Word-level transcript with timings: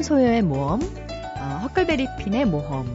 톰 0.00 0.02
소여의 0.02 0.40
모험, 0.40 0.80
어, 0.80 1.60
허클베리 1.64 2.06
핀의 2.18 2.46
모험, 2.46 2.86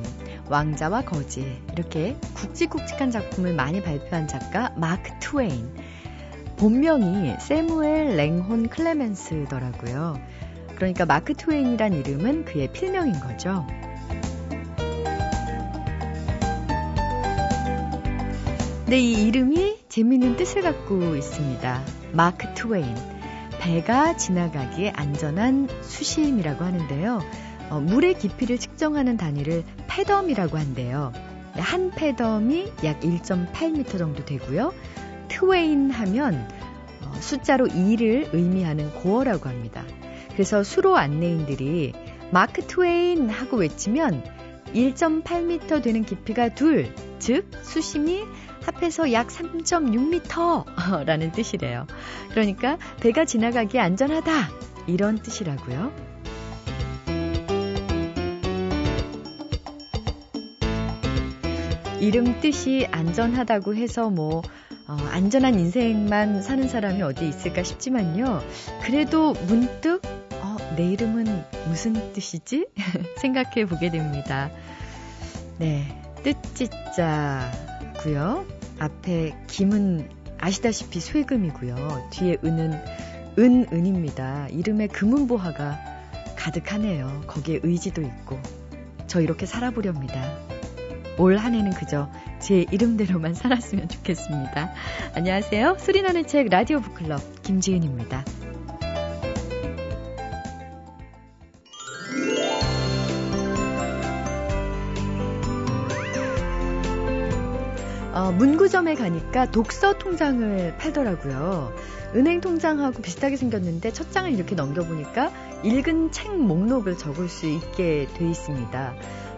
왕자와 0.49 1.01
거지 1.01 1.61
이렇게 1.71 2.17
굵직굵직한 2.33 3.11
작품을 3.11 3.53
많이 3.53 3.83
발표한 3.83 4.27
작가 4.27 4.73
마크 4.75 5.11
트웨인. 5.19 5.69
본명이 6.57 7.35
세무엘 7.39 8.17
랭혼 8.17 8.69
클레멘스더라고요. 8.69 10.19
그러니까 10.75 11.05
마크 11.05 11.35
트웨인이란 11.35 11.93
이름은 11.93 12.45
그의 12.45 12.71
필명인 12.71 13.19
거죠. 13.19 13.67
근데 18.83 18.99
이 18.99 19.27
이름이 19.27 19.77
재미있는 19.89 20.37
뜻을 20.37 20.63
갖고 20.63 21.15
있습니다. 21.15 21.83
마크 22.13 22.51
트웨인. 22.55 23.14
배가 23.65 24.15
지나가기에 24.15 24.91
안전한 24.95 25.67
수심이라고 25.81 26.63
하는데요. 26.63 27.19
어, 27.71 27.79
물의 27.79 28.19
깊이를 28.19 28.59
측정하는 28.59 29.17
단위를 29.17 29.63
패덤이라고 29.87 30.55
한대요. 30.55 31.11
한 31.53 31.89
패덤이 31.89 32.71
약 32.83 32.99
1.8m 32.99 33.97
정도 33.97 34.23
되고요. 34.23 34.71
twain 35.29 35.89
하면 35.89 36.47
어, 37.01 37.13
숫자로 37.19 37.65
2를 37.65 38.29
의미하는 38.33 38.93
고어라고 38.93 39.49
합니다. 39.49 39.83
그래서 40.33 40.61
수로 40.61 40.95
안내인들이 40.95 41.93
mark 42.29 42.61
twain 42.67 43.31
하고 43.31 43.57
외치면 43.57 44.23
1.8m 44.75 45.81
되는 45.81 46.03
깊이가 46.03 46.49
둘, 46.49 46.93
즉 47.17 47.49
수심이 47.63 48.25
합해서 48.65 49.11
약 49.11 49.27
3.6m라는 49.27 51.33
뜻이래요. 51.33 51.85
그러니까 52.31 52.77
배가 52.99 53.25
지나가기에 53.25 53.79
안전하다 53.79 54.31
이런 54.87 55.19
뜻이라고요. 55.19 56.15
이름 61.99 62.39
뜻이 62.39 62.87
안전하다고 62.91 63.75
해서 63.75 64.09
뭐 64.09 64.41
어, 64.87 64.95
안전한 65.11 65.57
인생만 65.57 66.43
사는 66.43 66.67
사람이 66.67 67.01
어디 67.01 67.27
있을까 67.27 67.63
싶지만요. 67.63 68.43
그래도 68.83 69.33
문득 69.47 70.01
어, 70.33 70.57
내 70.75 70.91
이름은 70.91 71.25
무슨 71.67 72.13
뜻이지? 72.13 72.67
생각해 73.17 73.65
보게 73.65 73.89
됩니다. 73.89 74.51
네, 75.57 75.87
뜻짓자고요. 76.23 78.45
앞에 78.79 79.35
김은 79.47 80.09
아시다시피 80.37 80.99
쇠금이고요. 80.99 82.09
뒤에 82.11 82.37
은은 82.43 82.73
은, 83.37 83.67
은입니다. 83.71 84.47
이름에 84.49 84.87
금은보화가 84.87 85.79
가득하네요. 86.35 87.23
거기에 87.27 87.59
의지도 87.63 88.01
있고. 88.01 88.39
저 89.07 89.21
이렇게 89.21 89.45
살아보렵니다. 89.45 90.37
올 91.17 91.37
한 91.37 91.53
해는 91.53 91.71
그저 91.71 92.09
제 92.39 92.65
이름대로만 92.71 93.33
살았으면 93.35 93.87
좋겠습니다. 93.87 94.73
안녕하세요. 95.15 95.77
소리나는 95.79 96.27
책 96.27 96.49
라디오 96.49 96.79
북클럽 96.81 97.41
김지은입니다. 97.43 98.25
문구점에 108.37 108.95
가니까 108.95 109.49
독서 109.49 109.97
통장을 109.97 110.77
팔더라고요. 110.77 111.73
은행 112.15 112.41
통장하고 112.41 113.01
비슷하게 113.01 113.37
생겼는데 113.37 113.91
첫 113.91 114.11
장을 114.11 114.31
이렇게 114.31 114.55
넘겨보니까 114.55 115.31
읽은 115.63 116.11
책 116.11 116.35
목록을 116.35 116.97
적을 116.97 117.29
수 117.29 117.45
있게 117.45 118.07
돼 118.13 118.29
있습니다. 118.29 118.95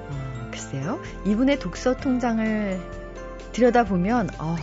어, 0.10 0.48
글쎄요. 0.52 1.00
이분의 1.26 1.60
독서 1.60 1.96
통장을 1.96 2.80
들여다보면, 3.52 4.30
어, 4.40 4.56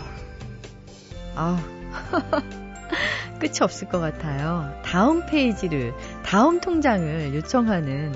아, 1.36 1.58
끝이 3.40 3.58
없을 3.62 3.88
것 3.88 4.00
같아요. 4.00 4.72
다음 4.84 5.26
페이지를, 5.26 5.92
다음 6.24 6.60
통장을 6.60 7.34
요청하는 7.34 8.12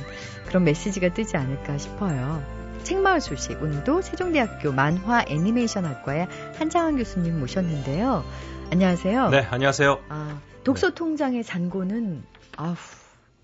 그런 0.46 0.64
메시지가 0.64 1.14
뜨지 1.14 1.36
않을까 1.36 1.78
싶어요. 1.78 2.57
책마을 2.88 3.20
소식 3.20 3.62
오늘도 3.62 4.00
세종대학교 4.00 4.72
만화 4.72 5.22
애니메이션 5.28 5.84
학과의 5.84 6.26
한창환 6.56 6.96
교수님 6.96 7.38
모셨는데요. 7.38 8.24
안녕하세요. 8.72 9.28
네, 9.28 9.42
안녕하세요. 9.42 10.04
아, 10.08 10.40
독서 10.64 10.94
통장의 10.94 11.44
잔고는 11.44 12.24
아우 12.56 12.74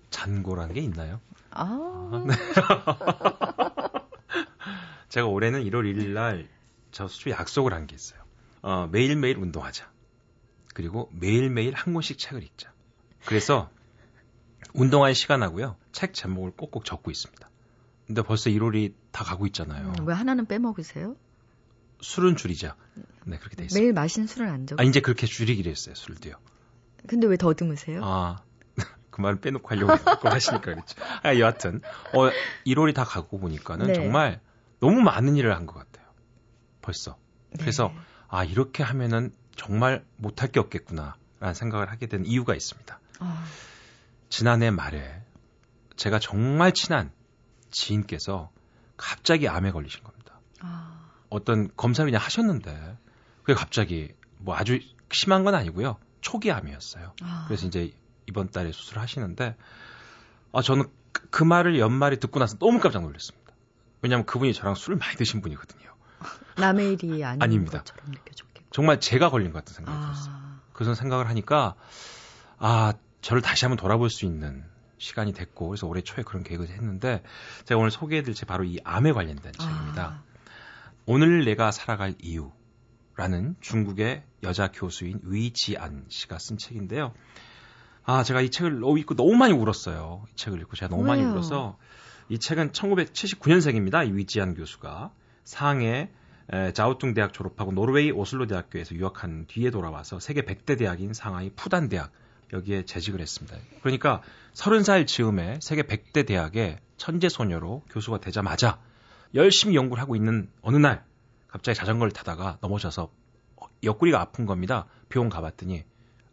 잔고라는 0.09 0.73
게 0.73 0.81
있나요? 0.81 1.21
아, 1.51 2.09
아 2.11 2.25
네. 2.27 2.33
제가 5.09 5.27
올해는 5.27 5.63
1월 5.65 5.83
1일 5.95 6.09
날 6.09 6.47
저 6.91 7.07
수초 7.07 7.29
약속을 7.29 7.71
한 7.73 7.85
게 7.85 7.95
있어요. 7.95 8.19
어, 8.63 8.87
매일매일 8.91 9.37
운동하자. 9.37 9.87
그리고 10.73 11.11
매일매일 11.13 11.75
한 11.75 11.93
권씩 11.93 12.17
책을 12.17 12.41
읽자. 12.41 12.71
그래서 13.25 13.69
운동할 14.73 15.13
시간하고요. 15.13 15.75
책 15.91 16.15
제목을 16.15 16.51
꼭꼭 16.51 16.83
적고 16.83 17.11
있습니다. 17.11 17.47
근데 18.07 18.21
벌써 18.21 18.49
1월이 18.49 18.93
다 19.15 19.23
가고 19.23 19.45
있잖아요. 19.47 19.93
음, 19.97 20.05
왜 20.07 20.13
하나는 20.13 20.45
빼먹으세요? 20.45 21.15
술은 22.01 22.35
줄이자. 22.35 22.75
네, 23.23 23.37
그렇게 23.37 23.55
돼 23.55 23.63
있어요. 23.63 23.79
매일 23.79 23.93
마신 23.93 24.27
술을 24.27 24.49
안 24.49 24.67
적어. 24.67 24.81
아, 24.81 24.85
이제 24.85 24.99
그렇게 24.99 25.25
줄이기로 25.25 25.71
했어요, 25.71 25.95
술도요. 25.95 26.35
근데 27.07 27.25
왜 27.25 27.37
더듬으세요? 27.37 28.01
아, 28.03 28.43
그 29.11 29.21
말을 29.21 29.39
빼놓고 29.39 29.69
하려고 29.69 29.93
하시니까 30.29 30.59
그렇죠. 30.73 31.01
아, 31.23 31.37
여하튼, 31.39 31.81
어, 32.13 32.29
1월이 32.67 32.93
다 32.93 33.05
가고 33.05 33.39
보니까는 33.39 33.87
네. 33.87 33.93
정말 33.93 34.41
너무 34.81 34.99
많은 34.99 35.37
일을 35.37 35.55
한 35.55 35.65
것 35.65 35.75
같아요. 35.75 36.05
벌써. 36.81 37.17
그래서, 37.57 37.87
네. 37.87 37.99
아, 38.27 38.43
이렇게 38.43 38.83
하면은 38.83 39.31
정말 39.55 40.03
못할 40.17 40.51
게 40.51 40.59
없겠구나. 40.59 41.15
라는 41.39 41.53
생각을 41.53 41.89
하게 41.89 42.07
된 42.07 42.25
이유가 42.25 42.53
있습니다. 42.53 42.99
아, 43.19 43.45
지난해 44.27 44.71
말에 44.71 45.21
제가 45.95 46.19
정말 46.19 46.73
친한 46.73 47.11
지인께서 47.71 48.51
갑자기 48.97 49.47
암에 49.47 49.71
걸리신 49.71 50.03
겁니다. 50.03 50.39
아, 50.61 51.09
어떤 51.29 51.69
검사를 51.75 52.09
그냥 52.09 52.23
하셨는데 52.23 52.97
그게 53.41 53.53
갑자기 53.53 54.13
뭐 54.37 54.55
아주 54.55 54.79
심한 55.11 55.43
건 55.43 55.55
아니고요. 55.55 55.97
초기 56.21 56.51
암이었어요. 56.51 57.13
아. 57.21 57.45
그래서 57.47 57.67
이제 57.67 57.93
이번 58.27 58.49
달에 58.49 58.71
수술을 58.71 59.01
하시는데 59.01 59.55
아 60.51 60.61
저는 60.61 60.85
그, 61.11 61.27
그 61.29 61.43
말을 61.43 61.79
연말에 61.79 62.17
듣고 62.17 62.39
나서 62.39 62.57
너무 62.57 62.79
깜짝 62.79 63.01
놀랐습니다. 63.03 63.53
왜냐하면 64.01 64.25
그분이 64.25 64.53
저랑 64.53 64.75
술을 64.75 64.97
많이 64.97 65.15
드신 65.15 65.41
분이거든요. 65.41 65.89
남의 66.57 66.93
일이 66.93 67.23
아닌 67.23 67.41
아닙니다. 67.41 67.79
것처럼 67.79 68.05
느껴졌겠고. 68.09 68.69
정말 68.71 68.99
제가 68.99 69.29
걸린 69.29 69.51
것 69.51 69.59
같은 69.59 69.73
생각이 69.73 69.97
들었어요. 69.99 70.33
아, 70.33 70.59
그런 70.73 70.95
생각을 70.95 71.27
하니까 71.29 71.75
아 72.57 72.93
저를 73.21 73.41
다시 73.41 73.65
한번 73.65 73.77
돌아볼 73.77 74.09
수 74.09 74.25
있는 74.25 74.63
시간이 74.97 75.33
됐고 75.33 75.67
그래서 75.69 75.87
올해 75.87 76.01
초에 76.01 76.23
그런 76.23 76.43
계획을 76.43 76.69
했는데 76.69 77.23
제가 77.65 77.79
오늘 77.79 77.91
소개해드릴 77.91 78.35
책 78.35 78.47
바로 78.47 78.63
이 78.63 78.79
암에 78.83 79.11
관련된 79.11 79.53
책입니다. 79.53 80.03
아, 80.03 80.23
오늘 81.05 81.45
내가 81.45 81.71
살아갈 81.71 82.15
이유라는 82.21 83.55
중국의 83.61 84.23
여자 84.43 84.71
교수인 84.71 85.19
위지안 85.23 86.05
씨가 86.09 86.39
쓴 86.39 86.57
책인데요. 86.57 87.13
아, 88.03 88.23
제가 88.23 88.41
이 88.41 88.49
책을 88.49 88.79
너무 88.79 88.99
읽고 88.99 89.15
너무 89.15 89.33
많이 89.35 89.53
울었어요. 89.53 90.25
이 90.31 90.35
책을 90.35 90.59
읽고 90.61 90.75
제가 90.75 90.89
너무 90.89 91.03
많이 91.03 91.21
왜요? 91.21 91.31
울어서 91.31 91.77
이 92.29 92.39
책은 92.39 92.71
1979년생입니다. 92.71 94.07
이 94.07 94.13
위지안 94.13 94.53
교수가 94.53 95.11
상해 95.43 96.11
에, 96.51 96.73
자오뚱 96.73 97.15
대학 97.15 97.33
졸업하고 97.33 97.71
노르웨이 97.71 98.11
오슬로 98.11 98.45
대학교에서 98.45 98.95
유학한 98.95 99.45
뒤에 99.47 99.71
돌아와서 99.71 100.19
세계 100.19 100.41
100대 100.41 100.77
대학인 100.77 101.13
상하이 101.13 101.49
푸단 101.55 101.89
대학 101.89 102.11
여기에 102.53 102.85
재직을 102.85 103.21
했습니다. 103.21 103.57
그러니까 103.81 104.21
30살 104.53 105.07
즈음에 105.07 105.59
세계 105.61 105.83
100대 105.83 106.25
대학의 106.25 106.79
천재 106.97 107.29
소녀로 107.29 107.83
교수가 107.89 108.19
되자마자 108.19 108.79
열심히 109.33 109.75
연구를 109.75 110.01
하고 110.01 110.15
있는 110.15 110.49
어느 110.61 110.77
날 110.77 111.05
갑자기 111.47 111.77
자전거를 111.77 112.11
타다가 112.11 112.57
넘어져서 112.61 113.11
어, 113.55 113.65
옆구리가 113.83 114.19
아픈 114.19 114.45
겁니다. 114.45 114.87
병원 115.09 115.29
가봤더니 115.29 115.83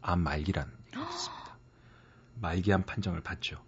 암 0.01 0.21
말기라는 0.21 0.73
얘기가 0.89 1.11
있습니다. 1.11 1.59
말기암 2.41 2.83
판정을 2.85 3.21
받죠. 3.23 3.63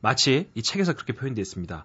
마치 0.00 0.50
이 0.54 0.62
책에서 0.62 0.94
그렇게 0.94 1.12
표현되어 1.12 1.42
있습니다. 1.42 1.84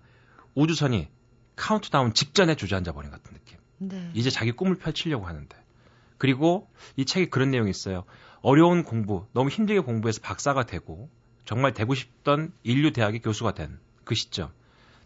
우주선이 0.56 1.10
카운트다운 1.56 2.14
직전에 2.14 2.56
주저앉아 2.56 2.92
버린 2.94 3.12
것 3.12 3.22
같은 3.22 3.38
느낌. 3.38 3.58
네. 3.78 4.12
이제 4.14 4.30
자기 4.30 4.52
꿈을 4.52 4.76
펼치려고 4.76 5.26
하는데. 5.26 5.56
그리고 6.18 6.70
이 6.96 7.06
책에 7.06 7.28
그런 7.28 7.52
내용이 7.52 7.70
있어요. 7.70 8.06
어려운 8.48 8.84
공부, 8.84 9.26
너무 9.34 9.50
힘들게 9.50 9.80
공부해서 9.80 10.22
박사가 10.22 10.68
되고 10.68 11.10
정말 11.46 11.74
되고 11.74 11.96
싶던 11.96 12.54
일류 12.64 12.92
대학의 12.92 13.22
교수가 13.22 13.56
된 13.56 13.80
그 14.06 14.16
시점. 14.16 14.54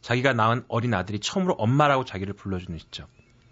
자기가 0.01 0.33
낳은 0.33 0.63
어린 0.67 0.93
아들이 0.93 1.19
처음으로 1.19 1.55
엄마라고 1.55 2.05
자기를 2.05 2.33
불러주는 2.35 2.77
시점. 2.77 3.07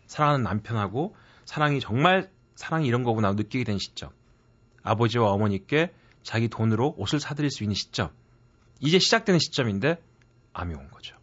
사랑하는 0.05 0.43
남편하고 0.43 1.15
사랑이 1.45 1.79
정말 1.79 2.29
사랑이 2.55 2.87
이런 2.87 3.03
거구나 3.03 3.33
느끼게 3.33 3.63
된 3.63 3.79
시점. 3.79 4.11
아버지와 4.83 5.31
어머니께 5.31 5.93
자기 6.21 6.47
돈으로 6.47 6.93
옷을 6.97 7.19
사드릴 7.19 7.49
수 7.49 7.63
있는 7.63 7.73
시점. 7.73 8.11
이제 8.79 8.99
시작되는 8.99 9.39
시점인데 9.39 10.01
암이 10.53 10.75
온 10.75 10.89
거죠. 10.91 11.17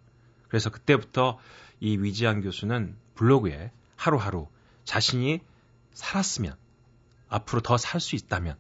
그래서 0.49 0.71
그때부터 0.71 1.39
이 1.81 1.97
위지한 1.99 2.41
교수는 2.41 2.97
블로그에 3.15 3.71
하루하루 3.97 4.49
자신이 4.85 5.41
살았으면 5.93 6.57
앞으로 7.35 7.61
더 7.63 7.77
살 7.77 8.01
수 8.01 8.15
있다면 8.15 8.57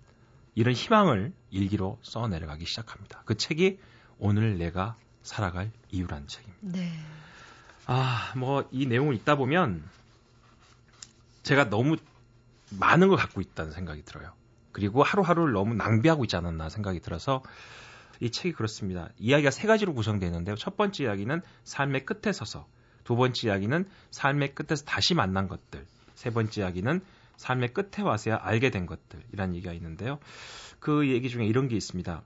이런 0.56 0.74
희망을 0.74 1.32
일기로 1.50 1.98
써 2.02 2.26
내려가기 2.26 2.64
시작합니다. 2.64 3.22
그 3.24 3.36
책이 3.36 3.78
오늘 4.18 4.58
내가 4.58 4.96
살아갈 5.22 5.70
이유라는 5.90 6.26
책입니다. 6.26 6.78
네. 6.78 6.92
아, 7.86 8.32
뭐 8.36 8.64
이 8.72 8.86
내용을 8.86 9.14
읽다 9.16 9.36
보면 9.36 9.84
제가 11.44 11.70
너무 11.70 11.96
많은 12.70 13.08
걸 13.08 13.16
갖고 13.16 13.40
있다는 13.40 13.70
생각이 13.72 14.02
들어요. 14.04 14.32
그리고 14.72 15.04
하루하루를 15.04 15.52
너무 15.52 15.74
낭비하고 15.74 16.24
있지 16.24 16.34
않았나 16.36 16.68
생각이 16.68 16.98
들어서 17.00 17.42
이 18.20 18.30
책이 18.30 18.54
그렇습니다. 18.54 19.10
이야기가 19.18 19.50
세 19.52 19.68
가지로 19.68 19.94
구성되어 19.94 20.28
있는데요. 20.28 20.56
첫 20.56 20.76
번째 20.76 21.04
이야기는 21.04 21.42
삶의 21.62 22.06
끝에 22.06 22.32
서서, 22.32 22.66
두 23.04 23.14
번째 23.14 23.48
이야기는 23.48 23.88
삶의 24.10 24.54
끝에서 24.54 24.84
다시 24.84 25.14
만난 25.14 25.46
것들, 25.46 25.86
세 26.14 26.30
번째 26.30 26.62
이야기는 26.62 27.02
삶의 27.36 27.72
끝에 27.72 28.02
와서야 28.02 28.38
알게 28.42 28.70
된 28.70 28.86
것들이란 28.86 29.54
얘기가 29.54 29.72
있는데요. 29.72 30.18
그 30.80 31.08
얘기 31.08 31.28
중에 31.28 31.46
이런 31.46 31.68
게 31.68 31.76
있습니다. 31.76 32.22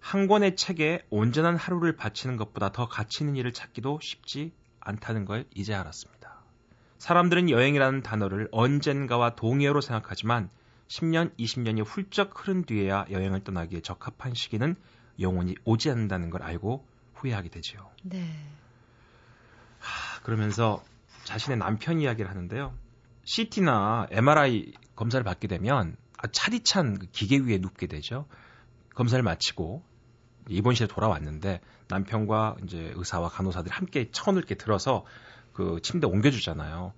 한 0.00 0.26
권의 0.26 0.56
책에 0.56 1.04
온전한 1.10 1.56
하루를 1.56 1.96
바치는 1.96 2.36
것보다 2.36 2.72
더 2.72 2.88
가치 2.88 3.22
있는 3.22 3.36
일을 3.36 3.52
찾기도 3.52 4.00
쉽지 4.02 4.52
않다는 4.80 5.24
걸 5.24 5.44
이제 5.54 5.74
알았습니다. 5.74 6.40
사람들은 6.98 7.50
여행이라는 7.50 8.02
단어를 8.02 8.48
언젠가와 8.50 9.34
동의어로 9.34 9.80
생각하지만 9.80 10.50
10년, 10.88 11.34
20년이 11.38 11.86
훌쩍 11.86 12.32
흐른 12.34 12.64
뒤에야 12.64 13.06
여행을 13.10 13.44
떠나기에 13.44 13.80
적합한 13.80 14.34
시기는 14.34 14.74
영원히 15.20 15.54
오지 15.64 15.90
않는다는 15.90 16.30
걸 16.30 16.42
알고 16.42 16.86
후회하게 17.14 17.48
되지요. 17.50 17.90
네. 18.02 18.26
하, 19.78 20.20
그러면서 20.22 20.82
자신의 21.24 21.58
남편 21.58 22.00
이야기를 22.00 22.28
하는데요. 22.30 22.74
CT나 23.24 24.06
MRI 24.10 24.72
검사를 24.96 25.22
받게 25.22 25.48
되면 25.48 25.96
아, 26.18 26.26
차디찬 26.26 26.98
그 26.98 27.06
기계 27.10 27.38
위에 27.38 27.58
눕게 27.58 27.86
되죠. 27.86 28.26
검사를 28.94 29.22
마치고 29.22 29.82
입원실에 30.48 30.88
돌아왔는데 30.88 31.60
남편과 31.88 32.56
이제 32.64 32.92
의사와 32.96 33.28
간호사들이 33.28 33.72
함께 33.72 34.10
천을 34.10 34.38
이렇게 34.38 34.54
들어서 34.54 35.04
그 35.52 35.80
침대 35.82 36.06
옮겨주잖아요. 36.06 36.92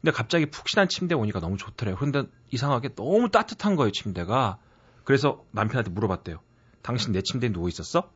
근데 0.00 0.12
갑자기 0.12 0.46
푹신한 0.46 0.88
침대 0.88 1.14
오니까 1.14 1.40
너무 1.40 1.56
좋더래요. 1.56 1.96
그런데 1.96 2.24
이상하게 2.50 2.94
너무 2.94 3.30
따뜻한 3.30 3.76
거예요, 3.76 3.90
침대가. 3.90 4.58
그래서 5.04 5.44
남편한테 5.50 5.90
물어봤대요. 5.90 6.40
당신 6.82 7.12
내 7.12 7.20
침대에 7.22 7.50
누워 7.50 7.68
있었어? 7.68 8.10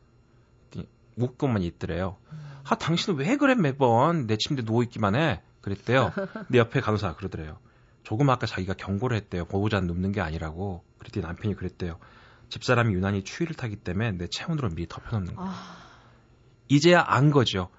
웃고만 1.16 1.62
있더래요. 1.62 2.16
아, 2.64 2.76
당신은 2.76 3.18
왜 3.18 3.36
그래 3.36 3.54
매번 3.54 4.26
내 4.26 4.36
침대에 4.36 4.64
누워 4.64 4.82
있기만 4.84 5.14
해? 5.14 5.42
그랬대요. 5.62 6.12
근데 6.14 6.58
옆에 6.58 6.80
간호사가 6.80 7.16
그러더래요. 7.16 7.58
조금 8.02 8.28
아까 8.30 8.46
자기가 8.46 8.74
경고를 8.74 9.16
했대요. 9.16 9.44
보호자는 9.46 9.86
눕는 9.86 10.12
게 10.12 10.20
아니라고. 10.20 10.84
그랬더니 10.98 11.24
남편이 11.24 11.54
그랬대요. 11.54 11.98
집사람이 12.48 12.92
유난히 12.92 13.24
추위를 13.24 13.56
타기 13.56 13.76
때문에 13.76 14.12
내 14.12 14.26
체온으로 14.26 14.68
미리 14.70 14.86
덮여놓는 14.86 15.36
거야. 15.36 15.46
아... 15.48 15.76
이제야 16.68 17.02
안 17.06 17.30
거죠. 17.30 17.70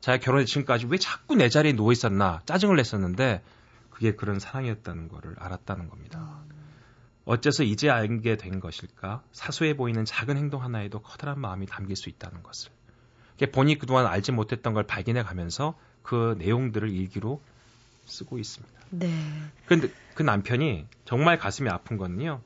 자기가 0.00 0.24
결혼해 0.24 0.44
지금까지 0.44 0.86
왜 0.88 0.98
자꾸 0.98 1.34
내 1.36 1.48
자리에 1.48 1.72
누워 1.72 1.92
있었나 1.92 2.40
짜증을 2.46 2.76
냈었는데 2.76 3.42
그게 3.90 4.14
그런 4.14 4.38
사랑이었다는 4.38 5.08
거를 5.08 5.36
알았다는 5.38 5.88
겁니다. 5.88 6.42
어째서 7.26 7.64
이제 7.64 7.90
알게 7.90 8.36
된 8.36 8.60
것일까? 8.60 9.22
사소해 9.32 9.76
보이는 9.76 10.04
작은 10.04 10.36
행동 10.36 10.62
하나에도 10.62 11.00
커다란 11.00 11.38
마음이 11.38 11.66
담길 11.66 11.96
수 11.96 12.08
있다는 12.08 12.42
것을. 12.42 12.72
본인이 13.52 13.78
그동안 13.78 14.06
알지 14.06 14.32
못했던 14.32 14.74
걸 14.74 14.86
발견해 14.86 15.22
가면서 15.22 15.78
그 16.02 16.36
내용들을 16.38 16.88
일기로 16.90 17.40
쓰고 18.06 18.38
있습니다. 18.38 18.80
네. 18.90 19.08
그런데 19.66 19.88
그 20.14 20.22
남편이 20.22 20.86
정말 21.04 21.38
가슴이 21.38 21.68
아픈 21.68 21.96
건요. 21.96 22.40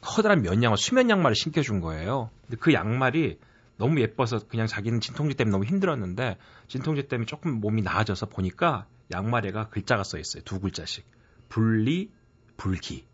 커다란 0.00 0.42
면양어, 0.42 0.76
수면 0.76 1.10
양말을 1.10 1.34
신겨준 1.34 1.80
거예요. 1.80 2.30
근데 2.42 2.56
그 2.58 2.72
양말이 2.72 3.38
너무 3.76 4.00
예뻐서 4.00 4.40
그냥 4.46 4.66
자기는 4.66 5.00
진통제 5.00 5.34
때문에 5.34 5.52
너무 5.52 5.64
힘들었는데 5.64 6.38
진통제 6.68 7.08
때문에 7.08 7.26
조금 7.26 7.60
몸이 7.60 7.82
나아져서 7.82 8.26
보니까 8.26 8.86
양말에가 9.12 9.68
글자가 9.68 10.04
써 10.04 10.18
있어요. 10.18 10.42
두 10.44 10.60
글자씩. 10.60 11.04
분리, 11.48 12.10
불기. 12.56 13.06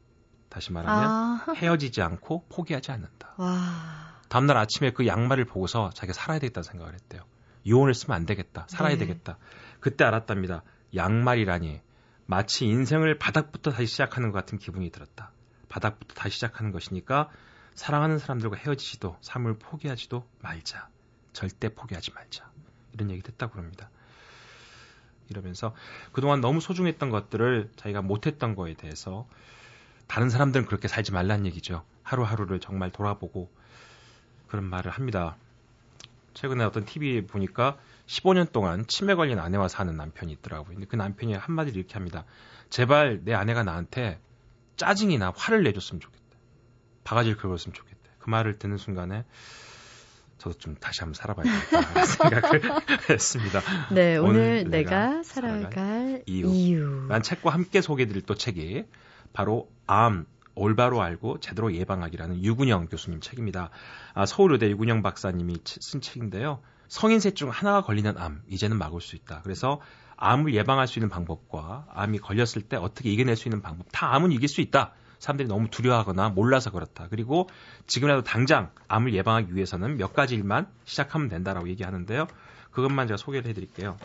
다시 0.48 0.72
말하면 0.72 1.10
아. 1.10 1.54
헤어지지 1.54 2.00
않고 2.02 2.46
포기하지 2.48 2.92
않는다. 2.92 3.34
와. 3.36 4.18
다음날 4.28 4.56
아침에 4.56 4.92
그 4.92 5.06
양말을 5.06 5.44
보고서 5.46 5.90
자기가 5.90 6.12
살아야 6.12 6.38
되겠다는 6.38 6.64
생각을 6.64 6.94
했대요. 6.94 7.22
이혼을 7.64 7.94
쓰면 7.94 8.16
안 8.16 8.26
되겠다. 8.26 8.66
살아야 8.68 8.92
네. 8.92 8.98
되겠다. 8.98 9.38
그때 9.80 10.04
알았답니다. 10.04 10.62
양말이라니 10.94 11.80
마치 12.26 12.66
인생을 12.66 13.18
바닥부터 13.18 13.70
다시 13.70 13.86
시작하는 13.86 14.30
것 14.30 14.38
같은 14.38 14.58
기분이 14.58 14.90
들었다. 14.90 15.32
바닥부터 15.68 16.14
다시 16.14 16.34
시작하는 16.34 16.72
것이니까 16.72 17.30
사랑하는 17.74 18.18
사람들과 18.18 18.56
헤어지지도 18.56 19.16
삶을 19.20 19.58
포기하지도 19.58 20.26
말자. 20.40 20.88
절대 21.32 21.68
포기하지 21.68 22.12
말자. 22.12 22.50
이런 22.92 23.10
얘기 23.10 23.22
했다고 23.26 23.52
그럽니다. 23.52 23.90
이러면서 25.30 25.74
그동안 26.12 26.40
너무 26.40 26.60
소중했던 26.60 27.10
것들을 27.10 27.70
자기가 27.76 28.02
못했던 28.02 28.54
거에 28.54 28.74
대해서 28.74 29.28
다른 30.06 30.30
사람들은 30.30 30.66
그렇게 30.66 30.88
살지 30.88 31.12
말란 31.12 31.46
얘기죠. 31.46 31.84
하루하루를 32.02 32.60
정말 32.60 32.90
돌아보고 32.90 33.50
그런 34.48 34.64
말을 34.64 34.90
합니다. 34.90 35.36
최근에 36.34 36.64
어떤 36.64 36.84
TV에 36.84 37.26
보니까 37.26 37.76
15년 38.08 38.50
동안 38.50 38.86
치매 38.86 39.14
걸린 39.14 39.38
아내와 39.38 39.68
사는 39.68 39.94
남편이 39.94 40.32
있더라고요. 40.32 40.74
근데 40.74 40.86
그 40.86 40.96
남편이 40.96 41.34
한마디를 41.34 41.78
이렇게 41.78 41.94
합니다. 41.94 42.24
제발 42.70 43.20
내 43.24 43.34
아내가 43.34 43.62
나한테 43.62 44.18
짜증이나 44.76 45.32
화를 45.36 45.62
내줬으면 45.62 46.00
좋겠다. 46.00 46.24
바가지를 47.04 47.36
긁었으면 47.36 47.74
좋겠다. 47.74 47.98
그 48.18 48.30
말을 48.30 48.58
듣는 48.58 48.78
순간에 48.78 49.24
저도 50.38 50.56
좀 50.58 50.76
다시 50.76 51.00
한번 51.00 51.14
살아봐야겠다 51.14 52.04
생각을 52.06 52.62
했습니다. 53.10 53.60
네, 53.92 54.16
오늘, 54.16 54.40
오늘 54.40 54.70
내가, 54.70 55.22
살아갈, 55.22 56.22
이유. 56.26 56.46
이유. 56.48 57.06
란 57.08 57.22
책과 57.22 57.50
함께 57.50 57.80
소개해드릴 57.80 58.22
또 58.22 58.34
책이 58.34 58.84
바로 59.32 59.70
암, 59.86 60.26
올바로 60.54 61.02
알고 61.02 61.40
제대로 61.40 61.74
예방하기라는 61.74 62.42
유근영 62.42 62.86
교수님 62.86 63.20
책입니다. 63.20 63.70
아, 64.14 64.26
서울의대 64.26 64.70
유근영 64.70 65.02
박사님이 65.02 65.58
쓴 65.64 66.00
책인데요. 66.00 66.60
성인 66.88 67.20
셋 67.20 67.36
중 67.36 67.50
하나가 67.50 67.82
걸리는 67.82 68.16
암, 68.18 68.42
이제는 68.48 68.78
막을 68.78 69.00
수 69.00 69.14
있다. 69.16 69.42
그래서 69.42 69.80
암을 70.16 70.54
예방할 70.54 70.88
수 70.88 70.98
있는 70.98 71.08
방법과 71.08 71.86
암이 71.92 72.18
걸렸을 72.18 72.62
때 72.68 72.76
어떻게 72.76 73.10
이겨낼 73.10 73.36
수 73.36 73.48
있는 73.48 73.62
방법, 73.62 73.86
다 73.92 74.14
암은 74.14 74.32
이길 74.32 74.48
수 74.48 74.60
있다. 74.60 74.92
사람들이 75.18 75.48
너무 75.48 75.68
두려워하거나 75.68 76.30
몰라서 76.30 76.70
그렇다. 76.70 77.08
그리고 77.08 77.48
지금이라도 77.86 78.22
당장 78.22 78.70
암을 78.88 79.14
예방하기 79.14 79.54
위해서는 79.54 79.96
몇 79.96 80.14
가지 80.14 80.34
일만 80.34 80.66
시작하면 80.84 81.28
된다라고 81.28 81.68
얘기하는데요. 81.68 82.26
그것만 82.70 83.08
제가 83.08 83.16
소개를 83.16 83.48
해드릴게요. 83.50 83.96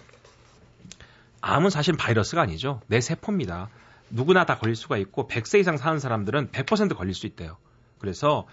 암은 1.41 1.69
사실 1.69 1.95
바이러스가 1.95 2.41
아니죠. 2.41 2.81
내 2.87 2.99
세포입니다. 3.01 3.69
누구나 4.09 4.45
다 4.45 4.57
걸릴 4.57 4.75
수가 4.75 4.97
있고 4.97 5.27
100세 5.27 5.59
이상 5.59 5.77
사는 5.77 5.99
사람들은 5.99 6.49
100% 6.49 6.95
걸릴 6.95 7.13
수 7.13 7.27
있대요. 7.27 7.57
그래서 7.99 8.47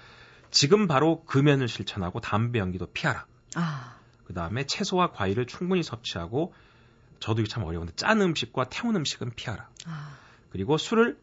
지금 0.51 0.87
바로 0.87 1.25
금연을 1.25 1.69
실천하고 1.69 2.21
담배 2.21 2.59
연기도 2.59 2.87
피하라. 2.87 3.27
아. 3.55 4.00
그 4.31 4.35
다음에 4.35 4.65
채소와 4.65 5.11
과일을 5.11 5.47
충분히 5.47 5.83
섭취하고 5.83 6.55
저도 7.19 7.43
참 7.49 7.65
어려운데 7.65 7.93
짠 7.97 8.23
음식과 8.23 8.69
태운 8.69 8.95
음식은 8.95 9.33
피하라. 9.35 9.69
아. 9.87 10.19
그리고 10.51 10.79
술을 10.79 11.19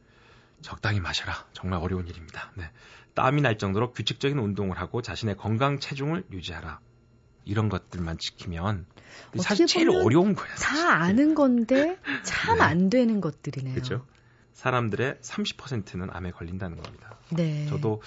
적당히 0.62 1.00
마셔라. 1.00 1.34
정말 1.54 1.80
어려운 1.80 2.06
일입니다. 2.06 2.52
네. 2.56 2.70
땀이 3.14 3.42
날 3.42 3.58
정도로 3.58 3.94
규칙적인 3.94 4.38
운동을 4.38 4.78
하고 4.78 5.02
자신의 5.02 5.38
건강 5.38 5.80
체중을 5.80 6.26
유지하라. 6.34 6.82
이런 7.46 7.70
것들만 7.70 8.18
지키면 8.18 8.86
사실 9.38 9.68
제일 9.68 9.90
어려운 9.90 10.36
거예요. 10.36 10.56
다 10.56 10.96
아는 10.96 11.34
건데 11.34 11.98
참안 12.24 12.90
네. 12.90 12.98
되는 12.98 13.22
것들이네요. 13.22 13.74
그렇죠. 13.74 14.06
사람들의 14.52 15.20
30%는 15.22 16.10
암에 16.12 16.32
걸린다는 16.32 16.82
겁니다. 16.82 17.18
네. 17.30 17.68
저도 17.68 18.02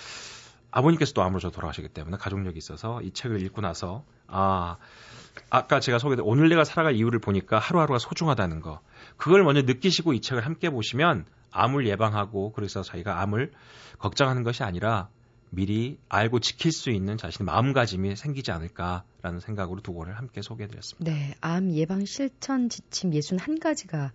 아버님께서도 0.71 1.23
암으로 1.23 1.41
저 1.41 1.51
돌아가시기 1.51 1.89
때문에 1.89 2.17
가족력이 2.17 2.59
있어서 2.59 3.01
이 3.03 3.13
책을 3.13 3.43
읽고 3.43 3.61
나서 3.61 4.05
아 4.27 4.77
아까 5.49 5.81
제가 5.81 5.99
소개된 5.99 6.25
오늘 6.25 6.49
내가 6.49 6.65
살아갈 6.65 6.95
이유를 6.95 7.21
보니까 7.21 7.59
하루하루가 7.59 7.99
소중하다는 7.99 8.61
거 8.61 8.81
그걸 9.17 9.43
먼저 9.43 9.63
느끼시고 9.63 10.13
이 10.13 10.21
책을 10.21 10.45
함께 10.45 10.71
보시면 10.71 11.27
암을 11.51 11.87
예방하고 11.87 12.53
그래서 12.53 12.83
자기가 12.83 13.21
암을 13.21 13.53
걱정하는 13.99 14.43
것이 14.43 14.63
아니라 14.63 15.09
미리 15.51 15.99
알고 16.09 16.39
지킬 16.39 16.71
수 16.71 16.91
있는 16.91 17.17
자신의 17.17 17.47
마음가짐이 17.47 18.15
생기지 18.15 18.53
않을까라는 18.53 19.41
생각으로 19.41 19.81
두 19.81 19.93
권을 19.95 20.17
함께 20.17 20.43
소개해드렸습니다. 20.43 21.11
네, 21.11 21.35
암 21.41 21.73
예방 21.73 22.05
실천 22.05 22.69
지침 22.69 23.11
61가지가 23.11 24.11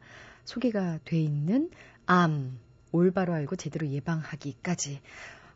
소개가 0.46 1.00
돼 1.04 1.20
있는 1.20 1.70
암, 2.06 2.58
올바로 2.94 3.34
알고 3.34 3.58
제대로 3.58 3.88
예방하기까지. 3.88 5.02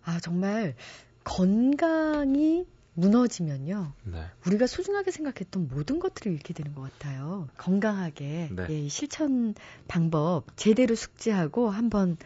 아, 0.03 0.19
정말 0.19 0.75
건강이 1.23 2.65
무너지면요. 2.93 3.93
네. 4.03 4.25
우리가 4.45 4.67
소중하게 4.67 5.11
생각했던 5.11 5.69
모든 5.69 5.99
것들을 5.99 6.31
잃게 6.31 6.53
되는 6.53 6.75
것 6.75 6.81
같아요. 6.81 7.47
건강하게 7.57 8.49
네. 8.51 8.65
예, 8.69 8.87
실천 8.89 9.55
방법 9.87 10.45
제대로 10.55 10.95
숙지하고 10.95 11.69
한번 11.69 12.17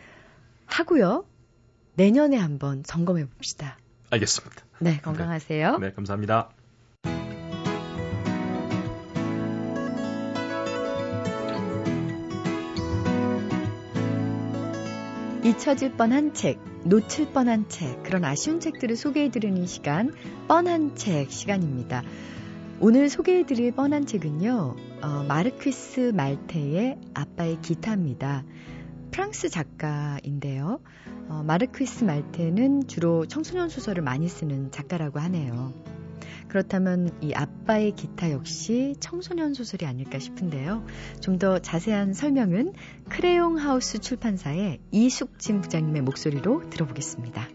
하고요. 0.66 1.26
내년에 1.96 2.38
한번 2.38 2.84
점검해 2.84 3.26
봅시다. 3.26 3.78
알겠습니다. 4.10 4.66
네, 4.80 5.00
건강하세요. 5.00 5.78
네, 5.78 5.92
감사합니다. 5.92 6.50
잊혀질 15.54 15.98
뻔한 15.98 16.34
책, 16.34 16.60
놓칠 16.84 17.32
뻔한 17.32 17.70
책, 17.70 18.02
그런 18.02 18.26
아쉬운 18.26 18.60
책들을 18.60 18.96
소개해드리는 18.96 19.68
시간, 19.68 20.12
뻔한 20.48 20.96
책 20.96 21.32
시간입니다. 21.32 22.02
오늘 22.80 23.08
소개해드릴 23.08 23.74
뻔한 23.74 24.08
책은요, 24.08 24.76
어, 25.04 25.26
마르퀴스 25.28 26.12
말테의 26.16 26.98
아빠의 27.14 27.62
기타입니다. 27.62 28.44
프랑스 29.12 29.50
작가인데요. 29.50 30.80
어, 31.30 31.44
마르퀴스 31.46 32.04
말테는 32.04 32.88
주로 32.88 33.28
청소년 33.28 33.70
소설을 33.70 34.02
많이 34.02 34.28
쓰는 34.28 34.72
작가라고 34.72 35.20
하네요. 35.20 35.72
그렇다면 36.48 37.12
이 37.22 37.34
아빠의 37.34 37.92
기타 37.92 38.32
역시 38.32 38.96
청소년 39.00 39.54
소설이 39.54 39.86
아닐까 39.86 40.18
싶은데요. 40.20 40.86
좀 41.20 41.34
더 41.44 41.60
자세한 41.60 42.14
설명은 42.14 42.72
크레용 43.10 43.58
하우스 43.58 44.00
출판사의 44.00 44.80
이숙진 44.92 45.60
부장님의 45.60 46.04
목소리로 46.04 46.70
들어보겠습니다. 46.70 47.50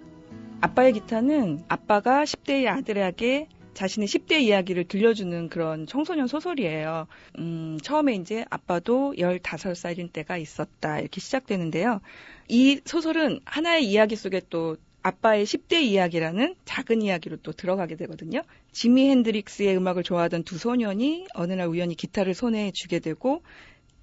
아빠의 0.60 0.92
기타는 0.92 1.62
아빠가 1.68 2.24
10대의 2.24 2.66
아들에게 2.66 3.48
자신의 3.72 4.08
10대 4.08 4.40
이야기를 4.40 4.88
들려주는 4.88 5.48
그런 5.48 5.86
청소년 5.86 6.26
소설이에요. 6.26 7.06
음, 7.38 7.78
처음에 7.80 8.14
이제 8.16 8.44
아빠도 8.50 9.14
15살인 9.16 10.12
때가 10.12 10.36
있었다. 10.36 10.98
이렇게 10.98 11.20
시작되는데요. 11.20 12.00
이 12.48 12.80
소설은 12.84 13.40
하나의 13.46 13.86
이야기 13.86 14.16
속에 14.16 14.42
또 14.50 14.76
아빠의 15.08 15.46
10대 15.46 15.80
이야기라는 15.80 16.54
작은 16.66 17.00
이야기로 17.00 17.38
또 17.38 17.52
들어가게 17.52 17.96
되거든요. 17.96 18.42
지미 18.72 19.08
핸드릭스의 19.08 19.74
음악을 19.76 20.02
좋아하던 20.02 20.44
두 20.44 20.58
소년이 20.58 21.28
어느 21.34 21.54
날 21.54 21.68
우연히 21.68 21.94
기타를 21.94 22.34
손에 22.34 22.72
쥐게 22.74 22.98
되고 22.98 23.42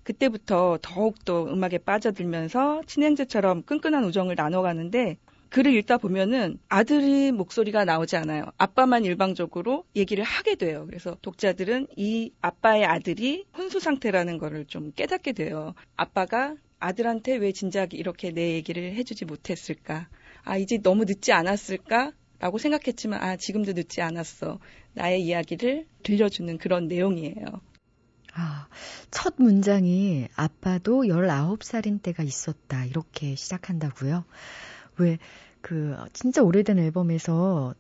그때부터 0.02 0.80
더욱더 0.82 1.46
음악에 1.46 1.78
빠져들면서 1.78 2.82
친형제처럼 2.88 3.64
끈끈한 3.64 4.04
우정을 4.06 4.36
나눠가는데 4.36 5.18
글을 5.50 5.76
읽다 5.76 5.98
보면은 5.98 6.58
아들이 6.70 7.32
목소리가 7.32 7.86
나오지 7.86 8.18
않아요. 8.18 8.46
아빠만 8.58 9.06
일방적으로 9.06 9.86
얘기를 9.96 10.24
하게 10.24 10.56
돼요. 10.56 10.86
그래서 10.88 11.18
독자들은 11.22 11.88
이 11.96 12.32
아빠의 12.42 12.84
아들이 12.86 13.46
혼수 13.56 13.80
상태라는 13.80 14.40
거를 14.40 14.66
좀 14.66 14.92
깨닫게 14.92 15.34
돼요. 15.34 15.76
아빠가 15.96 16.56
아들한테 16.80 17.38
왜 17.38 17.52
진작 17.52 17.94
이렇게 17.94 18.32
내 18.32 18.54
얘기를 18.54 18.94
해주지 18.96 19.26
못했을까? 19.26 20.08
아, 20.46 20.58
이제 20.58 20.78
너무 20.82 21.06
늦지 21.06 21.34
않았을까? 21.34 22.14
라고 22.40 22.58
생각했지만, 22.58 23.22
아, 23.24 23.36
지금도 23.38 23.74
늦지 23.74 24.02
않았어. 24.02 24.60
나의 24.94 25.24
이야기를 25.24 25.88
들려주는 26.04 26.58
그런 26.60 26.88
내용이에요. 26.88 27.46
아, 28.34 28.68
첫 29.12 29.36
문장이 29.38 30.28
아빠도 30.36 31.04
19살인 31.08 32.02
때가 32.02 32.24
있었다. 32.24 32.86
이렇게 32.86 33.36
시작한다고요? 33.36 34.26
왜, 34.98 35.18
그, 35.62 35.96
진짜 36.14 36.44
오래된 36.44 36.80
앨범에서 36.80 37.76